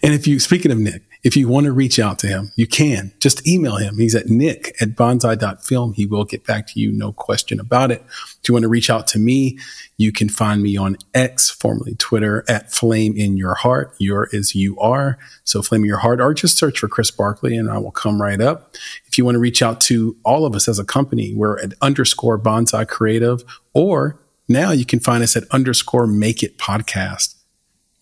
[0.04, 3.12] if you, speaking of Nick, if you want to reach out to him, you can
[3.20, 3.98] just email him.
[3.98, 5.94] He's at nick at bonsai.film.
[5.94, 6.92] He will get back to you.
[6.92, 8.04] No question about it.
[8.08, 9.58] If you want to reach out to me,
[9.98, 13.96] you can find me on X, formerly Twitter, at Flame in Your Heart.
[13.98, 15.18] Your is you are.
[15.44, 18.22] So Flame in Your Heart, or just search for Chris Barkley and I will come
[18.22, 18.76] right up.
[19.08, 21.74] If you want to reach out to all of us as a company, we're at
[21.82, 23.44] underscore bonsai creative,
[23.74, 27.35] or now you can find us at underscore make it podcast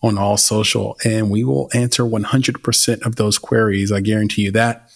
[0.04, 3.90] on all social, and we will answer 100% of those queries.
[3.90, 4.90] I guarantee you that.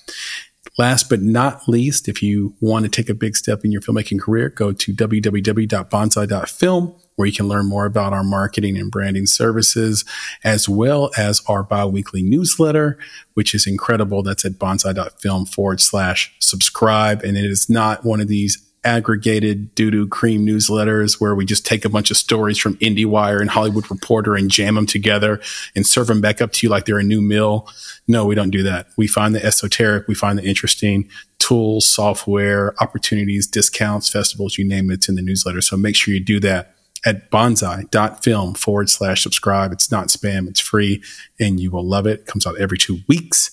[0.76, 4.20] Last but not least, if you want to take a big step in your filmmaking
[4.20, 10.04] career, go to www.bonsai.film where you can learn more about our marketing and branding services,
[10.44, 12.96] as well as our biweekly newsletter,
[13.34, 14.22] which is incredible.
[14.22, 17.24] That's at bonsai.film forward slash subscribe.
[17.24, 21.66] And it is not one of these aggregated doo doo cream newsletters where we just
[21.66, 25.40] take a bunch of stories from IndieWire and Hollywood Reporter and jam them together
[25.76, 27.68] and serve them back up to you like they're a new meal.
[28.06, 28.88] No, we don't do that.
[28.96, 31.08] We find the esoteric, we find the interesting
[31.38, 35.60] tools, software, opportunities, discounts, festivals, you name it, it's in the newsletter.
[35.60, 36.74] So make sure you do that
[37.04, 39.70] at bonsai.film forward slash subscribe.
[39.70, 41.02] It's not spam, it's free,
[41.38, 42.20] and you will love it.
[42.20, 42.26] it.
[42.26, 43.50] Comes out every two weeks.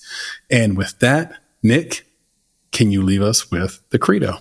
[0.49, 2.05] And with that, Nick,
[2.71, 4.39] can you leave us with the credo?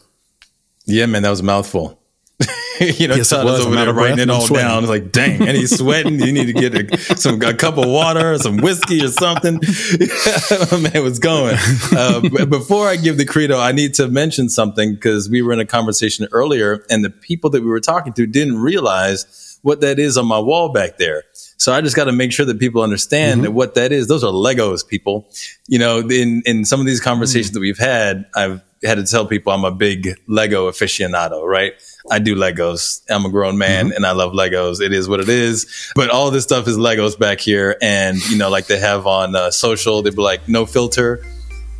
[0.86, 2.00] Yeah, man, that was a mouthful.
[2.80, 3.64] you know, Yes, Todd was.
[3.64, 4.82] over there writing it all down.
[4.82, 6.18] It's like, dang, and he's sweating.
[6.20, 9.54] You need to get a, some a cup of water, or some whiskey, or something.
[10.82, 11.56] man, what's going?
[11.96, 15.60] Uh, before I give the credo, I need to mention something because we were in
[15.60, 19.98] a conversation earlier, and the people that we were talking to didn't realize what that
[19.98, 21.22] is on my wall back there.
[21.56, 24.08] So I just got to make sure that people understand that what that is.
[24.08, 25.26] Those are Legos, people.
[25.68, 29.26] You know, in in some of these conversations that we've had, I've had to tell
[29.26, 31.74] people I'm a big Lego aficionado, right?
[32.10, 33.02] I do Legos.
[33.08, 34.80] I'm a grown man and I love Legos.
[34.80, 35.92] It is what it is.
[35.94, 37.76] But all this stuff is Legos back here.
[37.80, 41.24] And, you know, like they have on uh, social, they'd be like, no filter,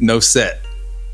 [0.01, 0.61] no set,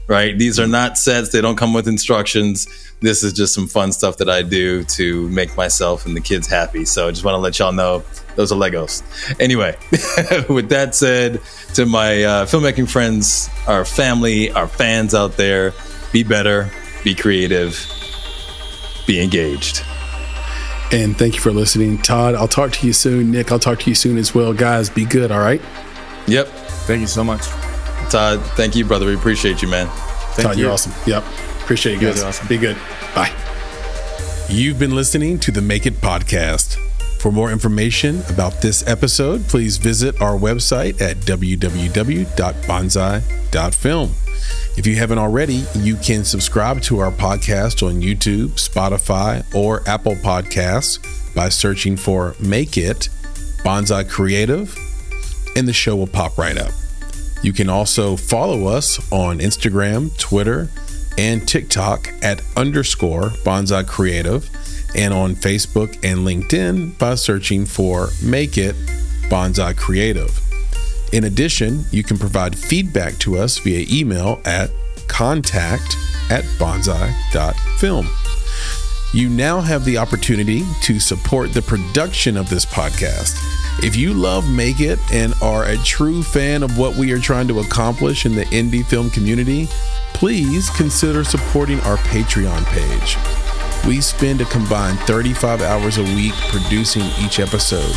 [0.08, 0.38] right?
[0.38, 1.30] These are not sets.
[1.30, 2.68] They don't come with instructions.
[3.00, 6.46] This is just some fun stuff that I do to make myself and the kids
[6.46, 6.84] happy.
[6.84, 8.04] So I just want to let y'all know
[8.36, 9.02] those are Legos.
[9.40, 9.76] Anyway,
[10.48, 11.40] with that said,
[11.74, 15.72] to my uh, filmmaking friends, our family, our fans out there,
[16.12, 16.70] be better,
[17.02, 17.86] be creative,
[19.06, 19.82] be engaged.
[20.92, 21.98] And thank you for listening.
[22.02, 23.30] Todd, I'll talk to you soon.
[23.30, 24.52] Nick, I'll talk to you soon as well.
[24.52, 25.62] Guys, be good, all right?
[26.26, 26.48] Yep.
[26.86, 27.46] Thank you so much.
[28.10, 29.06] Todd, thank you, brother.
[29.06, 29.86] We appreciate you, man.
[30.32, 30.64] Thank Todd, you.
[30.64, 30.92] you're awesome.
[31.06, 31.24] Yep.
[31.70, 32.24] Appreciate you You guys.
[32.24, 32.48] guys awesome.
[32.48, 32.76] Be good.
[33.14, 33.30] Bye.
[34.48, 36.74] You've been listening to the Make It podcast.
[37.20, 44.10] For more information about this episode, please visit our website at www.bonsai.film.
[44.76, 50.16] If you haven't already, you can subscribe to our podcast on YouTube, Spotify, or Apple
[50.16, 50.98] Podcasts
[51.36, 53.08] by searching for Make It
[53.62, 54.76] Bonsai Creative,
[55.54, 56.72] and the show will pop right up.
[57.44, 60.68] You can also follow us on Instagram, Twitter,
[61.18, 64.50] and TikTok at underscore bonsai creative,
[64.94, 68.74] and on Facebook and LinkedIn by searching for Make It
[69.28, 70.38] Bonsai Creative.
[71.12, 74.70] In addition, you can provide feedback to us via email at
[75.08, 75.96] contact
[76.30, 78.08] at bonsai.film.
[79.12, 83.36] You now have the opportunity to support the production of this podcast.
[83.82, 87.48] If you love Make It and are a true fan of what we are trying
[87.48, 89.68] to accomplish in the indie film community,
[90.20, 93.16] please consider supporting our Patreon page.
[93.88, 97.96] We spend a combined 35 hours a week producing each episode.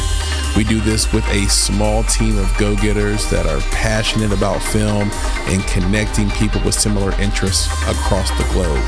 [0.55, 5.11] We do this with a small team of go getters that are passionate about film
[5.51, 8.81] and connecting people with similar interests across the globe.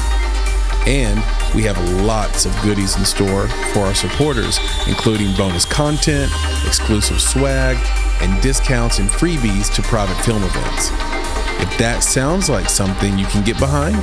[0.88, 1.20] And
[1.54, 6.32] we have lots of goodies in store for our supporters, including bonus content,
[6.66, 7.76] exclusive swag,
[8.22, 11.35] and discounts and freebies to private film events.
[11.60, 13.96] If that sounds like something you can get behind,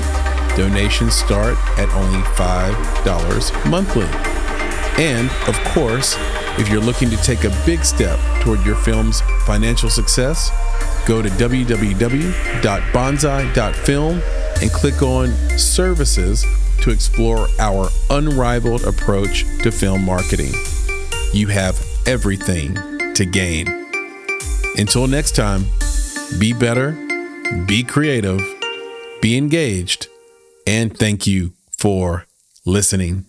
[0.56, 4.08] donations start at only $5 monthly.
[5.02, 6.16] And of course,
[6.58, 10.50] if you're looking to take a big step toward your film's financial success,
[11.06, 14.22] go to www.bonsai.film
[14.60, 16.44] and click on Services
[16.82, 20.52] to explore our unrivaled approach to film marketing.
[21.32, 22.74] You have everything
[23.14, 23.66] to gain.
[24.76, 25.64] Until next time,
[26.38, 26.92] be better,
[27.66, 28.40] be creative,
[29.20, 30.08] be engaged,
[30.66, 32.26] and thank you for
[32.64, 33.26] listening.